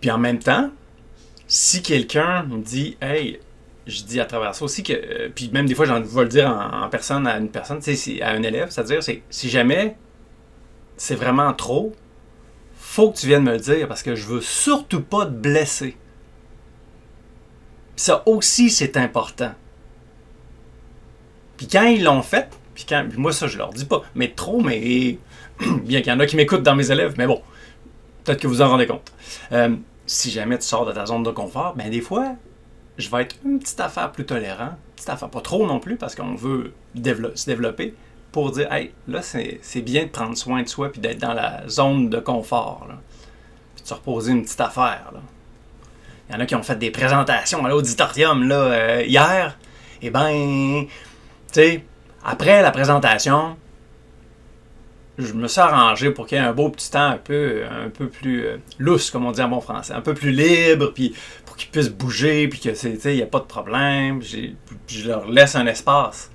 Puis 0.00 0.10
en 0.10 0.18
même 0.18 0.38
temps, 0.38 0.70
si 1.46 1.82
quelqu'un 1.82 2.42
me 2.44 2.58
dit 2.58 2.96
Hey, 3.00 3.40
je 3.86 4.02
dis 4.02 4.20
à 4.20 4.24
travers 4.24 4.54
ça 4.54 4.64
aussi 4.64 4.82
que. 4.82 4.92
euh, 4.92 5.28
puis 5.34 5.50
même 5.52 5.66
des 5.66 5.74
fois, 5.74 5.86
j'en 5.86 6.00
vais 6.00 6.22
le 6.22 6.28
dire 6.28 6.48
en, 6.48 6.88
personne 6.88 7.26
à 7.26 7.38
une 7.38 7.50
personne, 7.50 7.80
à 8.22 8.30
un 8.30 8.42
élève, 8.42 8.70
c'est-à-dire, 8.70 9.02
c'est 9.02 9.22
si 9.30 9.48
jamais 9.48 9.96
c'est 10.96 11.16
vraiment 11.16 11.52
trop, 11.52 11.94
faut 12.76 13.10
que 13.10 13.18
tu 13.18 13.26
viennes 13.26 13.42
me 13.42 13.52
le 13.52 13.58
dire 13.58 13.88
parce 13.88 14.02
que 14.02 14.14
je 14.14 14.26
veux 14.26 14.40
surtout 14.40 15.02
pas 15.02 15.26
te 15.26 15.30
blesser. 15.30 15.96
Puis 17.96 18.04
ça 18.04 18.22
aussi, 18.26 18.70
c'est 18.70 18.96
important. 18.96 19.52
Puis 21.56 21.68
quand 21.68 21.84
ils 21.84 22.02
l'ont 22.02 22.22
fait, 22.22 22.48
puis 22.74 22.84
quand. 22.88 23.06
moi, 23.16 23.32
ça, 23.32 23.46
je 23.46 23.58
leur 23.58 23.70
dis 23.70 23.84
pas, 23.84 24.02
mais 24.14 24.28
trop, 24.28 24.60
mais. 24.60 25.18
Bien 25.84 26.00
qu'il 26.00 26.12
y 26.12 26.16
en 26.16 26.18
a 26.18 26.26
qui 26.26 26.34
m'écoutent 26.34 26.64
dans 26.64 26.74
mes 26.74 26.90
élèves, 26.90 27.14
mais 27.16 27.28
bon, 27.28 27.40
peut-être 28.24 28.40
que 28.40 28.48
vous 28.48 28.60
en 28.60 28.70
rendez 28.70 28.88
compte. 28.88 29.12
Euh, 29.52 29.76
si 30.04 30.30
jamais 30.30 30.58
tu 30.58 30.66
sors 30.66 30.84
de 30.84 30.92
ta 30.92 31.06
zone 31.06 31.22
de 31.22 31.30
confort, 31.30 31.74
ben 31.76 31.88
des 31.88 32.00
fois, 32.00 32.34
je 32.96 33.10
vais 33.10 33.22
être 33.22 33.36
une 33.44 33.58
petite 33.58 33.80
affaire 33.80 34.12
plus 34.12 34.24
tolérant, 34.24 34.70
petite 34.96 35.10
affaire 35.10 35.28
pas 35.28 35.40
trop 35.40 35.66
non 35.66 35.80
plus 35.80 35.96
parce 35.96 36.14
qu'on 36.14 36.34
veut 36.34 36.72
se 36.94 37.46
développer 37.46 37.94
pour 38.32 38.50
dire 38.50 38.72
hey 38.72 38.92
là 39.08 39.20
c'est 39.22 39.82
bien 39.82 40.04
de 40.04 40.08
prendre 40.08 40.36
soin 40.36 40.62
de 40.62 40.68
soi 40.68 40.90
puis 40.90 41.00
d'être 41.00 41.18
dans 41.18 41.34
la 41.34 41.68
zone 41.68 42.10
de 42.10 42.18
confort 42.18 42.86
puis 43.74 43.82
de 43.82 43.88
se 43.88 43.94
reposer 43.94 44.32
une 44.32 44.42
petite 44.42 44.60
affaire 44.60 45.10
là. 45.12 45.20
Il 46.28 46.34
y 46.34 46.36
en 46.36 46.40
a 46.40 46.46
qui 46.46 46.54
ont 46.54 46.62
fait 46.62 46.76
des 46.76 46.90
présentations 46.90 47.64
à 47.64 47.68
l'auditorium 47.68 48.48
là 48.48 48.56
euh, 48.56 49.02
hier 49.06 49.56
et 50.02 50.10
ben 50.10 50.86
tu 51.52 51.60
sais 51.60 51.84
après 52.24 52.62
la 52.62 52.70
présentation 52.70 53.56
je 55.18 55.32
me 55.32 55.46
suis 55.46 55.60
arrangé 55.60 56.10
pour 56.10 56.26
qu'il 56.26 56.38
y 56.38 56.40
ait 56.40 56.44
un 56.44 56.52
beau 56.52 56.68
petit 56.70 56.90
temps 56.90 57.08
un 57.10 57.18
peu, 57.18 57.62
un 57.70 57.88
peu 57.88 58.08
plus 58.08 58.46
euh, 58.46 58.56
lousse, 58.78 59.10
comme 59.10 59.26
on 59.26 59.32
dit 59.32 59.40
en 59.40 59.48
bon 59.48 59.60
français, 59.60 59.92
un 59.92 60.00
peu 60.00 60.14
plus 60.14 60.32
libre, 60.32 60.92
puis 60.92 61.14
pour 61.46 61.56
qu'ils 61.56 61.70
puissent 61.70 61.90
bouger, 61.90 62.48
puis 62.48 62.58
que 62.58 63.08
il 63.08 63.16
n'y 63.16 63.22
a 63.22 63.26
pas 63.26 63.38
de 63.38 63.44
problème. 63.44 64.20
Je 64.22 65.08
leur 65.08 65.28
laisse 65.28 65.54
un 65.54 65.66
espace. 65.66 66.30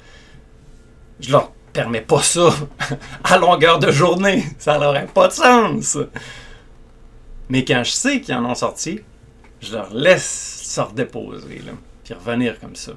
Je 1.20 1.32
leur 1.32 1.52
permets 1.74 2.02
pas 2.02 2.22
ça 2.22 2.50
à 3.24 3.38
longueur 3.38 3.80
de 3.80 3.92
journée. 3.92 4.46
Ça 4.58 4.80
n'aurait 4.80 5.08
pas 5.08 5.28
de 5.28 5.34
sens. 5.34 5.98
Mais 7.50 7.66
quand 7.66 7.84
je 7.84 7.92
sais 7.92 8.22
qu'ils 8.22 8.36
en 8.36 8.46
ont 8.46 8.56
sorti, 8.56 9.02
je 9.60 9.74
leur 9.74 9.94
laisse 9.94 10.62
se 10.64 10.80
redéposer, 10.80 11.62
là, 11.66 11.74
puis 12.04 12.14
revenir 12.14 12.60
comme 12.60 12.76
ça. 12.76 12.94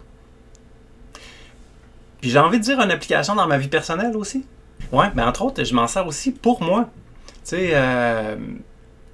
Puis 2.21 2.31
j'ai 2.31 2.39
envie 2.39 2.61
de 2.61 2.65
dire 2.65 2.81
une 2.81 2.93
application 2.93 3.35
dans 3.35 3.49
ma 3.49 3.59
vie 3.59 3.67
personnelle 3.67 4.17
aussi. 4.17 4.47
Ouais, 4.93 5.07
mais 5.15 5.23
entre 5.23 5.43
autres, 5.43 5.65
je 5.65 5.75
m'en 5.75 5.89
sers 5.89 6.07
aussi 6.07 6.33
pour 6.33 6.63
moi. 6.63 6.91
Tu 7.25 7.33
sais, 7.45 7.71
euh, 7.73 8.37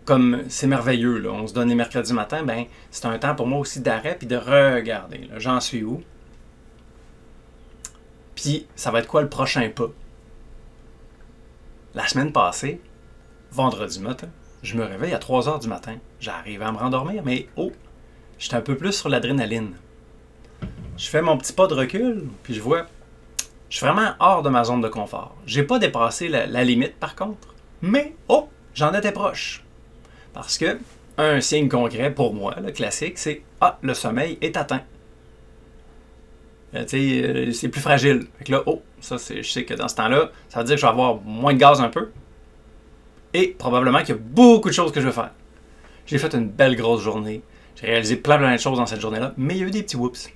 comme 0.05 0.43
c'est 0.49 0.67
merveilleux, 0.67 1.19
là, 1.19 1.31
on 1.31 1.47
se 1.47 1.55
donne 1.55 1.69
les 1.69 1.75
mercredis 1.77 2.13
matin, 2.13 2.43
ben 2.43 2.65
c'est 2.91 3.07
un 3.07 3.19
temps 3.19 3.35
pour 3.35 3.47
moi 3.47 3.61
aussi 3.61 3.81
d'arrêt 3.81 4.17
puis 4.19 4.27
de 4.27 4.37
regarder. 4.37 5.29
J'en 5.37 5.61
suis 5.61 5.85
où? 5.85 6.03
Puis 8.35 8.67
ça 8.75 8.91
va 8.91 8.99
être 9.01 9.07
quoi 9.07 9.23
le 9.23 9.29
prochain 9.29 9.71
pas? 9.71 9.89
La 11.95 12.07
semaine 12.09 12.33
passée, 12.33 12.81
vendredi 13.51 14.01
matin, 14.01 14.29
je 14.63 14.77
me 14.77 14.85
réveille 14.85 15.15
à 15.15 15.19
3 15.19 15.49
heures 15.49 15.59
du 15.59 15.69
matin. 15.69 15.97
J'arrive 16.21 16.63
à 16.63 16.73
me 16.73 16.79
rendormir, 16.79 17.23
mais 17.25 17.49
oh, 17.57 17.73
j'étais 18.39 18.57
un 18.57 18.61
peu 18.61 18.77
plus 18.77 18.93
sur 18.93 19.09
l'adrénaline. 19.09 19.75
Je 20.97 21.09
fais 21.09 21.23
mon 21.23 21.39
petit 21.39 21.53
pas 21.53 21.67
de 21.67 21.75
recul, 21.75 22.29
puis 22.43 22.55
je 22.55 22.61
vois, 22.61 22.87
je 23.71 23.77
suis 23.77 23.87
vraiment 23.87 24.13
hors 24.19 24.43
de 24.43 24.49
ma 24.49 24.65
zone 24.65 24.81
de 24.81 24.89
confort. 24.89 25.35
J'ai 25.47 25.63
pas 25.63 25.79
dépassé 25.79 26.29
la, 26.29 26.65
limite 26.65 26.97
par 26.97 27.15
contre, 27.15 27.55
mais 27.83 28.15
oh, 28.29 28.49
j'en 28.75 28.93
étais 28.95 29.13
proche. 29.13 29.63
Parce 30.33 30.57
que 30.57 30.79
un 31.19 31.41
signe 31.41 31.69
concret 31.69 32.13
pour 32.15 32.33
moi, 32.33 32.55
le 32.63 32.73
classique, 32.73 33.19
c'est 33.19 33.43
ah, 33.61 33.79
le 33.83 33.93
sommeil 33.95 34.39
est 34.41 34.57
atteint. 34.57 34.83
Euh, 36.75 36.85
euh, 36.93 37.53
c'est 37.53 37.69
plus 37.69 37.81
fragile. 37.81 38.27
Fait 38.39 38.45
que 38.45 38.53
là, 38.53 38.63
oh, 38.67 38.83
ça, 39.01 39.17
je 39.17 39.43
sais 39.43 39.65
que 39.65 39.75
dans 39.75 39.89
ce 39.89 39.97
temps-là, 39.97 40.31
ça 40.49 40.61
veut 40.61 40.65
dire 40.67 40.77
que 40.77 40.81
je 40.81 40.87
vais 40.87 40.93
avoir 40.93 41.17
moins 41.23 41.55
de 41.55 41.59
gaz 41.59 41.81
un 41.81 41.89
peu. 41.89 42.11
Et 43.35 43.49
probablement 43.49 43.99
qu'il 44.01 44.11
y 44.11 44.13
a 44.13 44.21
beaucoup 44.21 44.69
de 44.69 44.75
choses 44.75 44.93
que 44.93 45.01
je 45.01 45.07
vais 45.07 45.13
faire. 45.13 45.33
J'ai 46.07 46.19
fait 46.19 46.33
une 46.35 46.49
belle 46.49 46.77
grosse 46.77 47.03
journée. 47.03 47.43
J'ai 47.77 47.87
réalisé 47.87 48.17
plein 48.17 48.39
plein 48.39 48.55
de 48.55 48.61
choses 48.61 48.79
dans 48.79 48.87
cette 48.87 49.01
journée-là, 49.01 49.35
mais 49.37 49.55
il 49.55 49.61
y 49.61 49.65
a 49.65 49.67
eu 49.67 49.71
des 49.71 49.83
petits 49.83 49.97
whoops. 49.97 50.31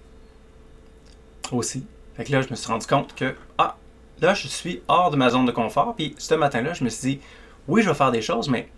Aussi. 1.50 1.84
Fait 2.16 2.24
que 2.24 2.32
là, 2.32 2.42
je 2.42 2.48
me 2.50 2.56
suis 2.56 2.68
rendu 2.68 2.86
compte 2.86 3.14
que, 3.14 3.34
ah, 3.58 3.76
là, 4.20 4.34
je 4.34 4.48
suis 4.48 4.82
hors 4.88 5.10
de 5.10 5.16
ma 5.16 5.30
zone 5.30 5.46
de 5.46 5.52
confort. 5.52 5.94
Puis 5.96 6.14
ce 6.18 6.34
matin-là, 6.34 6.74
je 6.74 6.84
me 6.84 6.88
suis 6.88 7.16
dit, 7.16 7.20
oui, 7.68 7.82
je 7.82 7.88
vais 7.88 7.94
faire 7.94 8.10
des 8.10 8.22
choses, 8.22 8.48
mais, 8.48 8.68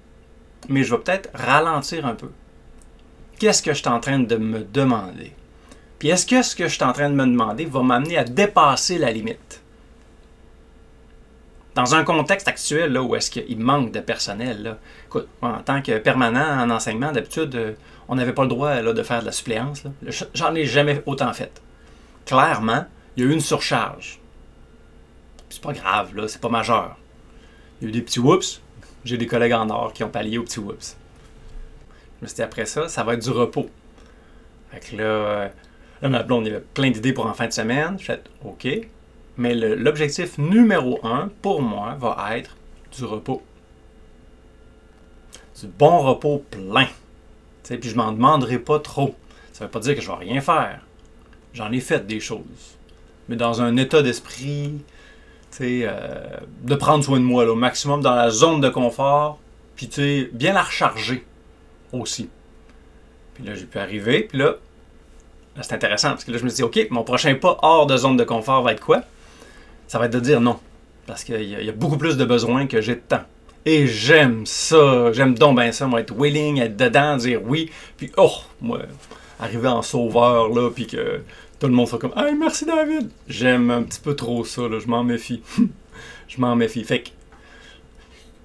mais 0.68 0.82
je 0.82 0.94
vais 0.94 1.00
peut-être 1.00 1.30
ralentir 1.34 2.06
un 2.06 2.14
peu. 2.14 2.30
Qu'est-ce 3.38 3.62
que 3.62 3.72
je 3.72 3.78
suis 3.78 3.88
en 3.88 4.00
train 4.00 4.20
de 4.20 4.36
me 4.36 4.60
demander? 4.60 5.32
Puis 5.98 6.08
est-ce 6.08 6.26
que 6.26 6.42
ce 6.42 6.54
que 6.54 6.68
je 6.68 6.74
suis 6.74 6.84
en 6.84 6.92
train 6.92 7.08
de 7.08 7.14
me 7.14 7.26
demander 7.26 7.64
va 7.64 7.82
m'amener 7.82 8.18
à 8.18 8.24
dépasser 8.24 8.98
la 8.98 9.10
limite? 9.10 9.62
Dans 11.74 11.96
un 11.96 12.04
contexte 12.04 12.46
actuel 12.46 12.92
là, 12.92 13.02
où 13.02 13.16
est-ce 13.16 13.30
qu'il 13.30 13.58
manque 13.58 13.90
de 13.90 13.98
personnel, 13.98 14.62
là, 14.62 14.78
écoute, 15.06 15.26
en 15.42 15.58
tant 15.58 15.82
que 15.82 15.98
permanent 15.98 16.62
en 16.62 16.70
enseignement, 16.70 17.10
d'habitude, 17.10 17.54
euh, 17.56 17.72
on 18.08 18.14
n'avait 18.14 18.32
pas 18.32 18.42
le 18.42 18.48
droit 18.48 18.80
là, 18.80 18.92
de 18.92 19.02
faire 19.02 19.20
de 19.20 19.26
la 19.26 19.32
suppléance. 19.32 19.82
J'en 20.34 20.54
ai 20.54 20.66
jamais 20.66 21.02
autant 21.06 21.32
fait. 21.32 21.60
Clairement, 22.26 22.84
il 23.16 23.24
y 23.24 23.26
a 23.26 23.30
eu 23.30 23.32
une 23.32 23.40
surcharge. 23.40 24.18
C'est 25.48 25.62
pas 25.62 25.72
grave, 25.72 26.16
là, 26.16 26.26
c'est 26.26 26.40
pas 26.40 26.48
majeur. 26.48 26.96
Il 27.80 27.84
y 27.84 27.86
a 27.86 27.88
eu 27.90 27.92
des 27.92 28.02
petits 28.02 28.20
whoops. 28.20 28.60
J'ai 29.04 29.18
des 29.18 29.26
collègues 29.26 29.52
en 29.52 29.68
or 29.70 29.92
qui 29.92 30.02
ont 30.02 30.08
pallié 30.08 30.38
aux 30.38 30.42
petits 30.42 30.60
whoops. 30.60 30.96
Je 32.18 32.24
me 32.24 32.26
suis 32.26 32.36
dit, 32.36 32.42
après 32.42 32.66
ça, 32.66 32.88
ça 32.88 33.04
va 33.04 33.14
être 33.14 33.22
du 33.22 33.30
repos. 33.30 33.68
Fait 34.70 34.80
que 34.80 34.96
là, 34.96 35.50
là 36.02 36.08
ma 36.08 36.18
avait 36.18 36.60
plein 36.60 36.90
d'idées 36.90 37.12
pour 37.12 37.26
en 37.26 37.34
fin 37.34 37.46
de 37.46 37.52
semaine. 37.52 37.98
Je 37.98 38.04
fait, 38.04 38.24
OK. 38.44 38.66
Mais 39.36 39.54
l'objectif 39.54 40.38
numéro 40.38 41.00
un 41.04 41.30
pour 41.42 41.60
moi 41.60 41.96
va 41.98 42.36
être 42.36 42.56
du 42.96 43.04
repos. 43.04 43.42
Du 45.60 45.66
bon 45.66 45.98
repos 46.00 46.44
plein. 46.50 46.88
Puis 47.62 47.90
je 47.90 47.96
m'en 47.96 48.12
demanderai 48.12 48.58
pas 48.58 48.78
trop. 48.78 49.14
Ça 49.52 49.64
veut 49.64 49.70
pas 49.70 49.80
dire 49.80 49.94
que 49.94 50.00
je 50.00 50.08
vais 50.08 50.16
rien 50.16 50.40
faire. 50.40 50.80
J'en 51.52 51.70
ai 51.72 51.80
fait 51.80 52.06
des 52.06 52.20
choses. 52.20 52.78
Mais 53.28 53.36
dans 53.36 53.62
un 53.62 53.76
état 53.76 54.02
d'esprit, 54.02 54.72
tu 55.50 55.56
sais, 55.58 55.80
euh, 55.84 56.24
de 56.62 56.74
prendre 56.74 57.04
soin 57.04 57.18
de 57.18 57.24
moi, 57.24 57.44
là, 57.44 57.52
au 57.52 57.56
maximum 57.56 58.00
dans 58.00 58.14
la 58.14 58.30
zone 58.30 58.60
de 58.60 58.68
confort, 58.68 59.38
puis 59.76 59.88
tu 59.88 59.94
sais, 59.94 60.30
bien 60.32 60.52
la 60.52 60.62
recharger 60.62 61.24
aussi. 61.92 62.28
Puis 63.34 63.44
là, 63.44 63.54
j'ai 63.54 63.66
pu 63.66 63.78
arriver, 63.78 64.22
puis 64.22 64.38
là, 64.38 64.56
là 65.56 65.62
c'est 65.62 65.74
intéressant, 65.74 66.10
parce 66.10 66.24
que 66.24 66.30
là, 66.30 66.38
je 66.38 66.44
me 66.44 66.48
suis 66.48 66.56
dit, 66.56 66.62
OK, 66.62 66.86
mon 66.90 67.04
prochain 67.04 67.34
pas 67.34 67.58
hors 67.62 67.86
de 67.86 67.96
zone 67.96 68.16
de 68.16 68.24
confort 68.24 68.62
va 68.62 68.72
être 68.72 68.84
quoi? 68.84 69.02
Ça 69.88 69.98
va 69.98 70.06
être 70.06 70.12
de 70.12 70.20
dire 70.20 70.40
non. 70.40 70.58
Parce 71.06 71.24
qu'il 71.24 71.42
y, 71.42 71.64
y 71.64 71.68
a 71.68 71.72
beaucoup 71.72 71.98
plus 71.98 72.16
de 72.16 72.24
besoins 72.24 72.66
que 72.66 72.80
j'ai 72.80 72.94
de 72.94 73.00
temps. 73.00 73.24
Et 73.66 73.86
j'aime 73.86 74.44
ça, 74.44 75.12
j'aime 75.12 75.34
donc 75.34 75.58
bien 75.58 75.72
ça, 75.72 75.86
moi, 75.86 76.00
être 76.00 76.14
willing, 76.14 76.58
être 76.60 76.76
dedans, 76.76 77.16
dire 77.16 77.40
oui, 77.42 77.70
puis 77.96 78.12
oh, 78.18 78.32
moi, 78.60 78.80
arriver 79.40 79.68
en 79.68 79.80
sauveur, 79.80 80.48
là, 80.50 80.70
puis 80.70 80.86
que 80.86 81.22
tout 81.58 81.66
le 81.66 81.72
monde 81.72 81.88
soit 81.88 81.98
comme 81.98 82.12
Hey, 82.16 82.34
merci 82.34 82.64
David! 82.66 83.08
J'aime 83.28 83.70
un 83.70 83.82
petit 83.82 84.00
peu 84.00 84.14
trop 84.16 84.44
ça, 84.44 84.68
là, 84.68 84.78
je 84.78 84.86
m'en 84.86 85.04
méfie. 85.04 85.42
je 86.28 86.40
m'en 86.40 86.54
méfie. 86.56 86.84
Fait 86.84 87.02
que, 87.02 87.10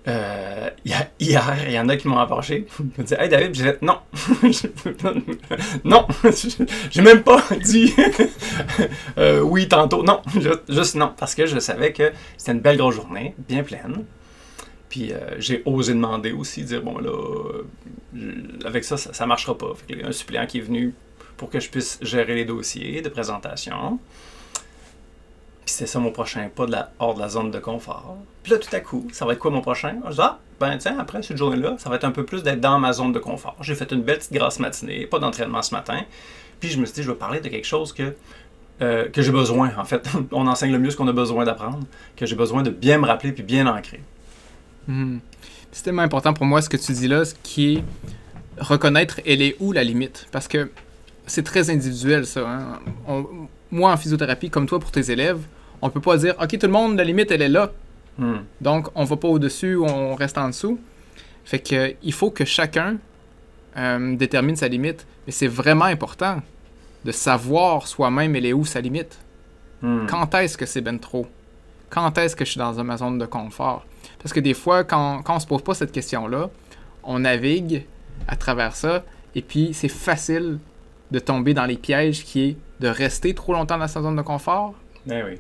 euh, 0.08 0.70
hi- 0.86 0.94
hier, 1.20 1.58
il 1.68 1.74
y 1.74 1.80
en 1.80 1.90
a 1.90 1.98
qui 1.98 2.08
m'ont 2.08 2.18
approché. 2.20 2.66
Ils 2.80 2.86
m'ont 2.86 3.04
dit 3.04 3.14
Hey 3.18 3.30
David, 3.30 3.54
j'ai 3.54 3.64
fait 3.64 3.82
non. 3.82 3.98
non, 5.84 6.08
j'ai 6.92 7.02
même 7.02 7.22
pas 7.24 7.44
dit 7.64 7.94
euh, 9.18 9.42
oui 9.42 9.68
tantôt. 9.68 10.04
Non, 10.04 10.22
juste, 10.70 10.96
non, 10.96 11.14
parce 11.18 11.36
que 11.36 11.46
je 11.46 11.60
savais 11.60 11.92
que 11.94 12.12
c'était 12.38 12.54
une 12.54 12.62
belle 12.62 12.78
grosse 12.78 12.96
journée, 12.96 13.36
bien 13.48 13.64
pleine. 13.64 14.06
Puis 14.90 15.12
euh, 15.14 15.18
j'ai 15.38 15.62
osé 15.66 15.94
demander 15.94 16.32
aussi, 16.32 16.64
dire 16.64 16.82
bon 16.82 16.98
là, 16.98 17.12
euh, 17.12 18.34
avec 18.66 18.84
ça, 18.84 18.98
ça, 18.98 19.14
ça 19.14 19.26
marchera 19.28 19.56
pas. 19.58 19.74
Fait 19.88 20.02
a 20.04 20.08
un 20.08 20.12
suppléant 20.12 20.48
qui 20.48 20.58
est 20.60 20.62
venu 20.62 20.96
pour 21.40 21.50
que 21.50 21.60
je 21.62 21.70
puisse 21.70 21.98
gérer 22.02 22.36
les 22.36 22.44
dossiers 22.44 23.02
de 23.02 23.08
présentation. 23.08 23.98
Puis 25.66 25.74
c'est 25.74 25.88
ça 25.88 25.98
mon 25.98 26.12
prochain 26.12 26.50
pas 26.54 26.66
de 26.66 26.72
la, 26.72 26.92
hors 27.00 27.16
de 27.16 27.22
la 27.22 27.30
zone 27.30 27.50
de 27.50 27.60
confort. 27.60 28.18
Puis 28.44 28.52
là, 28.52 28.60
tout 28.60 28.76
à 28.76 28.82
coup, 28.82 29.08
ça 29.14 29.26
va 29.26 29.34
être 29.34 29.40
quoi 29.40 29.50
mon 29.50 29.62
prochain? 29.62 29.96
Je 30.10 30.16
dis, 30.16 30.22
ah, 30.22 30.38
ben 30.60 30.78
tiens, 30.78 31.00
après 31.00 31.24
cette 31.24 31.38
journée-là, 31.38 31.78
ça 31.80 31.90
va 31.90 31.96
être 31.96 32.04
un 32.04 32.12
peu 32.12 32.26
plus 32.26 32.44
d'être 32.44 32.60
dans 32.60 32.78
ma 32.78 32.92
zone 32.92 33.14
de 33.14 33.20
confort. 33.20 33.56
J'ai 33.62 33.74
fait 33.74 33.90
une 33.94 34.02
belle 34.02 34.18
petite 34.18 34.34
grasse 34.34 34.60
matinée, 34.60 35.06
pas 35.08 35.20
d'entraînement 35.20 35.62
ce 35.62 35.74
matin. 35.74 36.02
Puis 36.60 36.70
je 36.70 36.80
me 36.80 36.86
suis 36.86 36.96
dit, 36.96 37.04
je 37.04 37.12
vais 37.12 37.18
parler 37.18 37.40
de 37.40 37.48
quelque 37.48 37.68
chose 37.68 37.94
que, 37.94 38.14
euh, 38.82 39.08
que 39.08 39.22
j'ai 39.22 39.32
besoin, 39.32 39.72
en 39.78 39.86
fait. 39.86 40.10
On 40.34 40.46
enseigne 40.46 40.74
le 40.74 40.80
mieux 40.80 40.92
ce 40.92 40.98
qu'on 40.98 41.08
a 41.08 41.14
besoin 41.14 41.46
d'apprendre, 41.46 41.86
que 42.18 42.26
j'ai 42.26 42.36
besoin 42.36 42.64
de 42.64 42.70
bien 42.70 42.98
me 42.98 43.08
rappeler 43.08 43.32
puis 43.32 43.44
bien 43.44 43.66
ancrer. 43.66 44.02
Mhm. 44.88 45.22
C'est 45.72 45.84
tellement 45.84 46.02
important 46.02 46.34
pour 46.34 46.46
moi 46.46 46.62
ce 46.62 46.68
que 46.68 46.78
tu 46.78 46.92
dis 46.92 47.08
là, 47.08 47.24
ce 47.24 47.36
qui 47.44 47.76
est 47.76 47.84
reconnaître 48.60 49.22
elle 49.26 49.42
est 49.42 49.56
où 49.60 49.72
la 49.72 49.84
limite? 49.84 50.28
Parce 50.32 50.48
que 50.48 50.70
c'est 51.30 51.44
très 51.44 51.70
individuel 51.70 52.26
ça. 52.26 52.42
hein. 52.48 52.80
On- 53.08 53.26
moi 53.72 53.92
en 53.92 53.98
physiothérapie, 53.98 54.50
comme 54.50 54.66
toi 54.66 54.80
pour 54.80 54.92
tes 54.92 55.12
élèves, 55.12 55.40
on 55.82 55.90
peut 55.90 56.02
pas 56.02 56.18
dire 56.18 56.36
ok 56.42 56.58
tout 56.58 56.66
le 56.68 56.74
monde 56.74 56.98
la 56.98 57.04
limite 57.04 57.32
elle 57.32 57.42
est 57.44 57.50
là, 57.50 57.72
Hmm. 58.18 58.40
donc 58.60 58.90
on 58.96 59.06
va 59.06 59.16
pas 59.16 59.30
au-dessus 59.30 59.76
ou 59.76 59.86
on 59.86 60.14
reste 60.16 60.38
en 60.38 60.48
dessous. 60.50 60.78
Fait 61.46 61.60
que 61.60 61.96
il 62.04 62.12
faut 62.14 62.32
que 62.32 62.44
chacun 62.44 62.98
euh, 63.78 64.16
détermine 64.18 64.56
sa 64.58 64.68
limite. 64.68 65.06
Mais 65.26 65.32
c'est 65.32 65.48
vraiment 65.48 65.86
important 65.86 66.42
de 67.06 67.12
savoir 67.14 67.88
soi-même 67.88 68.36
elle 68.36 68.46
est 68.46 68.52
où 68.54 68.66
sa 68.66 68.82
limite. 68.82 69.20
Hmm. 69.82 70.06
Quand 70.08 70.34
est-ce 70.36 70.58
que 70.58 70.66
c'est 70.66 70.82
ben 70.82 71.00
trop? 71.00 71.28
Quand 71.90 72.18
est-ce 72.18 72.36
que 72.36 72.44
je 72.44 72.52
suis 72.52 72.58
dans 72.60 72.74
ma 72.84 72.98
zone 72.98 73.18
de 73.20 73.26
confort? 73.26 73.86
Parce 74.22 74.34
que 74.34 74.40
des 74.42 74.54
fois, 74.54 74.84
quand, 74.84 75.22
quand 75.24 75.38
on 75.38 75.40
se 75.40 75.48
pose 75.48 75.62
pas 75.62 75.74
cette 75.74 75.92
question-là, 75.94 76.50
on 77.04 77.20
navigue 77.20 77.86
à 78.28 78.36
travers 78.36 78.76
ça, 78.76 79.04
et 79.34 79.42
puis 79.42 79.70
c'est 79.74 79.88
facile 79.88 80.60
de 81.12 81.20
tomber 81.20 81.54
dans 81.54 81.66
les 81.66 81.78
pièges 81.78 82.24
qui 82.24 82.50
est 82.50 82.58
de 82.80 82.88
rester 82.88 83.34
trop 83.34 83.54
longtemps 83.54 83.78
dans 83.78 83.88
sa 83.88 84.02
zone 84.02 84.16
de 84.16 84.22
confort, 84.22 84.76
oui. 85.08 85.40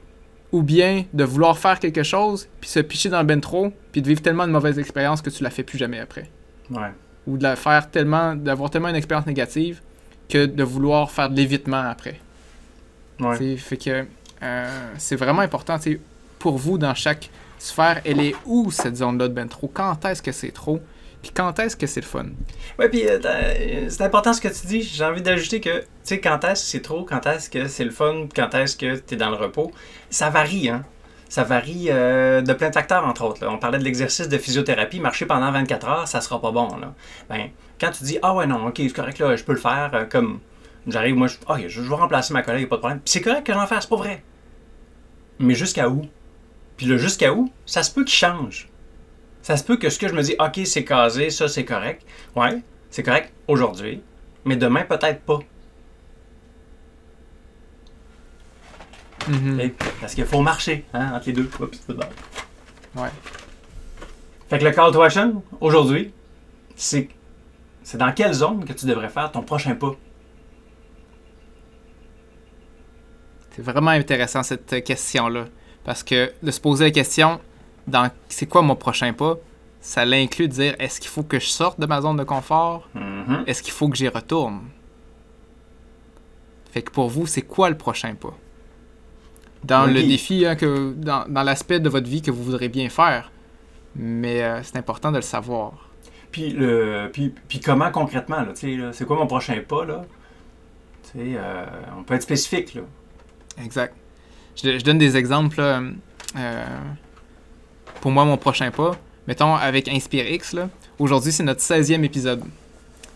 ou 0.51 0.62
bien 0.62 1.05
de 1.13 1.23
vouloir 1.23 1.58
faire 1.58 1.79
quelque 1.79 2.03
chose, 2.03 2.47
puis 2.60 2.69
se 2.69 2.79
picher 2.79 3.10
dans 3.10 3.19
le 3.19 3.25
ben 3.25 3.39
trop, 3.39 3.71
puis 3.91 4.01
de 4.01 4.08
vivre 4.08 4.21
tellement 4.21 4.47
de 4.47 4.51
mauvaises 4.51 4.79
expériences 4.79 5.21
que 5.21 5.29
tu 5.29 5.43
la 5.43 5.49
fais 5.49 5.63
plus 5.63 5.77
jamais 5.77 5.99
après. 5.99 6.29
Ouais. 6.71 6.91
Ou 7.27 7.38
de 7.38 7.43
la 7.43 7.55
faire 7.55 7.89
tellement, 7.89 8.36
d'avoir 8.36 8.69
tellement 8.69 8.89
une 8.89 8.95
expérience 8.95 9.27
négative 9.27 9.82
que 10.27 10.45
de 10.45 10.63
vouloir 10.63 11.12
faire 11.12 11.29
de 11.29 11.36
l'évitement 11.36 11.82
après. 11.89 12.19
Ouais. 13.19 13.58
Fait 13.58 13.77
que 13.77 14.05
euh, 14.41 14.89
c'est 14.97 15.15
vraiment 15.15 15.41
important 15.41 15.77
pour 16.38 16.58
vous 16.58 16.77
dans 16.77 16.95
chaque 16.95 17.29
sphère. 17.58 18.01
Elle 18.05 18.21
est 18.21 18.36
où 18.45 18.71
cette 18.71 18.97
zone-là 18.97 19.27
de 19.27 19.34
ben 19.34 19.47
trop? 19.47 19.67
Quand 19.67 20.05
est-ce 20.05 20.21
que 20.21 20.32
c'est 20.32 20.51
trop? 20.51 20.79
Puis 21.21 21.32
quand 21.34 21.60
est-ce 21.60 21.75
que 21.75 21.86
c'est 21.88 22.01
le 22.01 22.05
fun? 22.05 22.27
Ouais, 22.77 22.89
puis 22.89 23.05
euh, 23.05 23.19
euh, 23.23 23.86
c'est 23.89 24.03
important 24.03 24.34
ce 24.34 24.41
que 24.41 24.47
tu 24.47 24.67
dis. 24.67 24.82
J'ai 24.82 25.03
envie 25.03 25.21
d'ajouter 25.21 25.60
que, 25.60 25.79
tu 25.79 25.86
sais, 26.03 26.19
quand 26.19 26.43
est-ce 26.45 26.63
que 26.63 26.69
c'est 26.69 26.82
trop, 26.82 27.03
quand 27.03 27.25
est-ce 27.25 27.49
que 27.49 27.67
c'est 27.67 27.84
le 27.84 27.91
fun, 27.91 28.27
quand 28.34 28.53
est-ce 28.55 28.77
que 28.77 28.95
tu 28.97 29.15
es 29.15 29.17
dans 29.17 29.29
le 29.29 29.36
repos, 29.36 29.71
ça 30.10 30.29
varie, 30.29 30.69
hein. 30.69 30.86
Ça 31.27 31.43
varie 31.43 31.88
euh, 31.89 32.41
de 32.41 32.53
plein 32.53 32.69
de 32.69 32.73
facteurs, 32.73 33.05
entre 33.05 33.23
autres. 33.23 33.45
On 33.45 33.60
parlait 33.60 33.77
de 33.77 33.84
l'exercice 33.84 34.27
de 34.27 34.38
physiothérapie, 34.39 34.99
marcher 34.99 35.27
pendant 35.27 35.51
24 35.51 35.88
heures, 35.88 36.08
ça 36.08 36.21
sera 36.21 36.41
pas 36.41 36.51
bon, 36.51 36.75
là. 36.77 36.95
Ben, 37.29 37.49
quand 37.79 37.91
tu 37.91 38.03
dis, 38.03 38.17
ah 38.23 38.34
ouais, 38.34 38.47
non, 38.47 38.65
ok, 38.67 38.77
c'est 38.77 38.89
correct, 38.89 39.19
là, 39.19 39.36
je 39.36 39.43
peux 39.43 39.53
le 39.53 39.60
faire, 39.60 40.08
comme 40.10 40.39
j'arrive, 40.88 41.15
moi, 41.15 41.27
je, 41.27 41.38
ah, 41.47 41.58
je, 41.62 41.67
je 41.67 41.82
vais 41.82 41.95
remplacer 41.95 42.34
ma 42.34 42.41
collègue, 42.41 42.67
pas 42.67 42.77
de 42.77 42.79
problème. 42.79 42.99
Puis 42.99 43.12
c'est 43.12 43.21
correct 43.21 43.45
que 43.45 43.53
j'en 43.53 43.67
fasse, 43.67 43.84
c'est 43.84 43.89
pas 43.89 43.97
vrai. 43.97 44.23
Mais 45.38 45.53
jusqu'à 45.53 45.88
où? 45.88 46.01
Puis 46.77 46.88
le 46.88 46.97
jusqu'à 46.97 47.34
où, 47.34 47.51
ça 47.65 47.84
se 47.84 47.91
peut 47.91 48.03
qu'il 48.03 48.15
change. 48.15 48.69
Ça 49.49 49.57
se 49.57 49.63
peut 49.63 49.77
que 49.77 49.89
ce 49.89 49.97
que 49.97 50.07
je 50.07 50.13
me 50.13 50.21
dis, 50.21 50.35
OK, 50.38 50.59
c'est 50.63 50.85
casé, 50.85 51.31
ça 51.31 51.47
c'est 51.47 51.65
correct. 51.65 52.05
Ouais, 52.35 52.62
c'est 52.91 53.01
correct 53.01 53.33
aujourd'hui, 53.47 53.99
mais 54.45 54.55
demain 54.55 54.83
peut-être 54.83 55.21
pas. 55.21 55.39
Mhm. 59.27 59.59
Ok? 59.59 59.71
Parce 60.01 60.13
qu'il 60.13 60.25
faut 60.25 60.43
marcher 60.43 60.85
hein, 60.93 61.15
entre 61.15 61.25
les 61.25 61.33
deux. 61.33 61.49
Oups. 61.59 61.79
Ouais. 62.95 63.09
Fait 64.51 64.59
que 64.59 64.65
le 64.65 64.69
call 64.69 64.91
to 64.91 65.01
action, 65.01 65.41
aujourd'hui, 65.59 66.13
c'est 66.75 67.09
c'est 67.81 67.97
dans 67.97 68.12
quelle 68.12 68.33
zone 68.33 68.65
que 68.65 68.73
tu 68.73 68.85
devrais 68.85 69.09
faire 69.09 69.31
ton 69.31 69.41
prochain 69.41 69.73
pas? 69.73 69.95
C'est 73.55 73.63
vraiment 73.63 73.89
intéressant 73.89 74.43
cette 74.43 74.83
question-là. 74.83 75.45
Parce 75.83 76.03
que 76.03 76.31
de 76.43 76.51
se 76.51 76.62
poser 76.62 76.85
la 76.85 76.91
question, 76.91 77.41
dans 77.87 78.09
c'est 78.27 78.45
quoi 78.45 78.61
mon 78.61 78.75
prochain 78.75 79.13
pas, 79.13 79.37
ça 79.81 80.05
l'inclut 80.05 80.47
de 80.47 80.53
dire 80.53 80.75
est-ce 80.79 80.99
qu'il 80.99 81.09
faut 81.09 81.23
que 81.23 81.39
je 81.39 81.47
sorte 81.47 81.79
de 81.79 81.85
ma 81.85 82.01
zone 82.01 82.17
de 82.17 82.23
confort? 82.23 82.89
Mhm. 82.93 83.43
Est-ce 83.47 83.63
qu'il 83.63 83.73
faut 83.73 83.89
que 83.89 83.97
j'y 83.97 84.07
retourne? 84.07 84.61
Fait 86.71 86.81
que 86.81 86.91
pour 86.91 87.09
vous, 87.09 87.25
c'est 87.27 87.41
quoi 87.41 87.69
le 87.69 87.77
prochain 87.77 88.13
pas? 88.15 88.35
Dans 89.63 89.85
le 89.85 90.01
défi, 90.03 90.45
hein, 90.45 90.55
que, 90.55 90.93
dans, 90.93 91.25
dans 91.27 91.43
l'aspect 91.43 91.79
de 91.79 91.89
votre 91.89 92.07
vie 92.07 92.21
que 92.21 92.31
vous 92.31 92.43
voudrez 92.43 92.69
bien 92.69 92.89
faire. 92.89 93.31
Mais 93.95 94.43
euh, 94.43 94.61
c'est 94.63 94.77
important 94.77 95.11
de 95.11 95.17
le 95.17 95.21
savoir. 95.23 95.89
Puis, 96.31 96.51
le, 96.51 97.09
puis, 97.11 97.33
puis 97.47 97.59
comment 97.59 97.89
concrètement, 97.91 98.41
là, 98.41 98.53
là, 98.61 98.93
c'est 98.93 99.05
quoi 99.05 99.17
mon 99.17 99.27
prochain 99.27 99.59
pas, 99.67 99.83
là? 99.83 100.05
Euh, 101.15 101.65
on 101.97 102.03
peut 102.03 102.13
être 102.13 102.21
spécifique, 102.21 102.75
là. 102.75 102.81
Exact. 103.63 103.95
Je, 104.55 104.77
je 104.77 104.83
donne 104.83 104.99
des 104.99 105.17
exemples. 105.17 105.57
là. 105.57 105.81
Euh, 106.37 106.65
pour 108.01 108.12
moi, 108.12 108.25
mon 108.25 108.38
prochain 108.38 108.71
pas, 108.71 108.91
mettons 109.27 109.55
avec 109.55 109.88
InspireX, 109.88 110.53
là, 110.53 110.69
aujourd'hui, 110.97 111.31
c'est 111.31 111.43
notre 111.43 111.62
16e 111.62 112.03
épisode. 112.03 112.41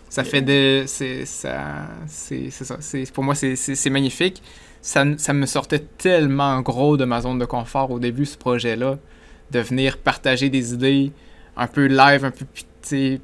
Ça 0.10 0.24
fait 0.24 0.42
de. 0.44 0.84
C'est 0.86 1.26
ça, 1.26 1.88
c'est 2.08 2.52
ça. 2.52 2.78
Pour 3.14 3.24
moi, 3.24 3.34
c'est- 3.36 3.90
magnifique. 3.90 4.42
Ça, 4.82 5.06
ça 5.18 5.34
me 5.34 5.46
sortait 5.46 5.80
tellement 5.80 6.60
gros 6.62 6.98
de 6.98 7.06
ma 7.06 7.22
zone 7.22 7.40
de 7.40 7.46
confort 7.46 7.90
au 7.90 8.00
début, 8.00 8.26
ce 8.26 8.38
projet-là, 8.38 8.98
de 9.52 9.60
venir 9.60 9.98
partager 9.98 10.50
des 10.50 10.74
idées 10.74 11.12
un 11.58 11.68
peu 11.68 11.86
live, 11.88 12.26
un 12.26 12.32
peu. 12.32 12.46
Puis 12.54 12.66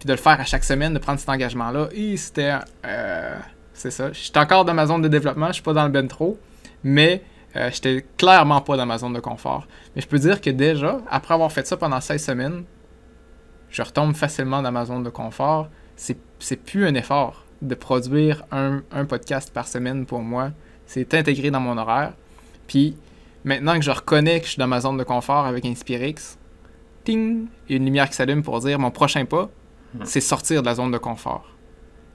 de 0.04 0.12
le 0.12 0.16
faire 0.18 0.40
à 0.40 0.46
chaque 0.46 0.64
semaine, 0.64 0.94
de 0.94 1.00
prendre 1.00 1.20
cet 1.20 1.30
engagement-là. 1.30 1.90
Et 1.94 2.16
c'était. 2.18 2.54
euh, 2.86 3.38
c'est 3.74 3.92
ça. 3.92 4.12
Je 4.12 4.18
suis 4.20 4.32
encore 4.38 4.66
dans 4.66 4.74
ma 4.74 4.88
zone 4.88 5.02
de 5.04 5.08
développement, 5.10 5.48
je 5.50 5.54
suis 5.54 5.64
pas 5.64 5.74
dans 5.74 5.86
le 5.86 5.92
bentro, 5.92 6.40
mais 6.84 7.22
euh, 7.56 7.70
j'étais 7.72 8.06
clairement 8.18 8.62
pas 8.62 8.78
dans 8.78 8.86
ma 8.86 8.98
zone 8.98 9.14
de 9.14 9.20
confort. 9.20 9.68
Mais 9.96 10.02
je 10.02 10.08
peux 10.08 10.20
dire 10.20 10.40
que 10.42 10.50
déjà, 10.50 11.00
après 11.10 11.34
avoir 11.34 11.52
fait 11.52 11.66
ça 11.66 11.78
pendant 11.78 12.00
16 12.00 12.24
semaines, 12.24 12.64
je 13.70 13.82
retombe 13.82 14.16
facilement 14.16 14.62
dans 14.62 14.72
ma 14.72 14.86
zone 14.86 15.04
de 15.04 15.10
confort. 15.10 15.68
C'est, 15.96 16.18
c'est 16.40 16.56
plus 16.58 16.86
un 16.86 16.96
effort 16.96 17.46
de 17.62 17.76
produire 17.76 18.44
un, 18.52 18.82
un 18.92 19.06
podcast 19.06 19.52
par 19.54 19.68
semaine 19.68 20.06
pour 20.06 20.22
moi. 20.22 20.52
C'est 20.86 21.14
intégré 21.14 21.52
dans 21.52 21.60
mon 21.60 21.78
horaire. 21.78 22.14
Puis 22.68 22.96
maintenant 23.44 23.76
que 23.76 23.82
je 23.84 23.92
reconnais 23.92 24.40
que 24.40 24.46
je 24.46 24.52
suis 24.52 24.60
dans 24.60 24.68
ma 24.68 24.82
zone 24.82 24.98
de 24.98 25.04
confort 25.04 25.46
avec 25.46 25.66
InspireX, 25.66 26.38
ting, 27.04 27.48
il 27.68 27.72
y 27.72 27.74
a 27.74 27.78
une 27.78 27.86
lumière 27.86 28.10
qui 28.10 28.16
s'allume 28.16 28.44
pour 28.44 28.60
dire 28.60 28.80
mon 28.80 28.92
prochain 28.92 29.26
pas, 29.26 29.50
Mhm. 29.96 30.06
c'est 30.06 30.22
sortir 30.22 30.62
de 30.62 30.68
la 30.68 30.76
zone 30.76 30.92
de 30.92 31.00
confort. 31.00 31.48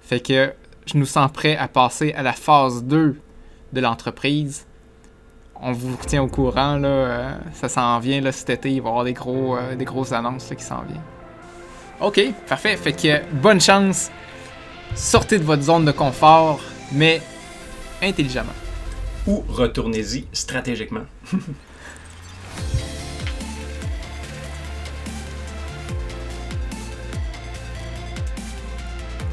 Fait 0.01 0.21
que 0.21 0.53
je 0.87 0.97
nous 0.97 1.07
sens 1.07 1.29
prêt 1.33 1.57
à 1.57 1.67
passer 1.67 2.13
à 2.13 2.23
la 2.23 2.33
phase 2.33 2.85
2 2.85 3.17
de 3.73 3.81
l'entreprise. 3.81 4.65
On 5.67 5.73
vous 5.73 5.97
tient 6.07 6.23
au 6.23 6.27
courant, 6.27 6.77
là, 6.77 6.89
euh, 6.89 7.35
ça 7.55 7.71
s'en 7.71 7.99
vient 7.99 8.21
là, 8.21 8.33
cet 8.33 8.51
été, 8.51 8.71
il 8.71 8.83
va 8.83 8.89
y 8.89 8.91
avoir 8.91 9.05
des, 9.05 9.15
gros, 9.15 9.57
euh, 9.57 9.75
des 9.75 9.87
grosses 9.87 10.13
annonces 10.13 10.51
là, 10.51 10.57
qui 10.57 10.63
s'en 10.63 10.83
viennent. 10.83 11.01
Ok, 12.03 12.21
parfait. 12.47 12.77
Fait 12.77 12.93
que 12.93 13.25
bonne 13.33 13.63
chance. 13.63 14.11
Sortez 14.95 15.39
de 15.39 15.45
votre 15.45 15.63
zone 15.63 15.87
de 15.87 15.93
confort, 15.93 16.61
mais 16.93 17.23
intelligemment. 18.03 18.53
Ou 19.27 19.43
retournez-y 19.49 20.27
stratégiquement. 20.35 21.07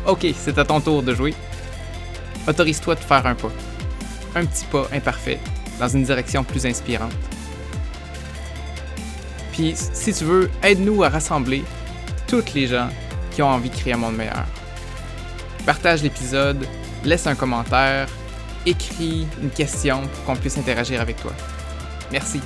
Ok, 0.08 0.26
c'est 0.36 0.58
à 0.58 0.66
ton 0.66 0.82
tour 0.82 1.04
de 1.04 1.14
jouer. 1.14 1.36
Autorise-toi 2.48 2.96
de 2.96 3.00
faire 3.02 3.24
un 3.28 3.36
pas. 3.36 3.52
Un 4.34 4.46
petit 4.46 4.66
pas 4.66 4.88
imparfait 4.92 5.40
dans 5.82 5.90
une 5.90 6.04
direction 6.04 6.44
plus 6.44 6.66
inspirante. 6.68 7.12
Puis, 9.52 9.74
si 9.76 10.14
tu 10.14 10.24
veux, 10.24 10.50
aide-nous 10.62 11.04
à 11.04 11.10
rassembler 11.10 11.64
toutes 12.28 12.54
les 12.54 12.68
gens 12.68 12.88
qui 13.32 13.42
ont 13.42 13.50
envie 13.50 13.70
de 13.70 13.76
créer 13.76 13.94
un 13.94 13.98
monde 13.98 14.16
meilleur. 14.16 14.46
Partage 15.66 16.04
l'épisode, 16.04 16.68
laisse 17.04 17.26
un 17.26 17.36
commentaire, 17.36 18.08
écris 18.66 19.28
une 19.42 19.50
question 19.50 20.02
pour 20.02 20.24
qu'on 20.24 20.36
puisse 20.36 20.58
interagir 20.58 21.02
avec 21.02 21.20
toi. 21.20 21.34
Merci. 22.12 22.42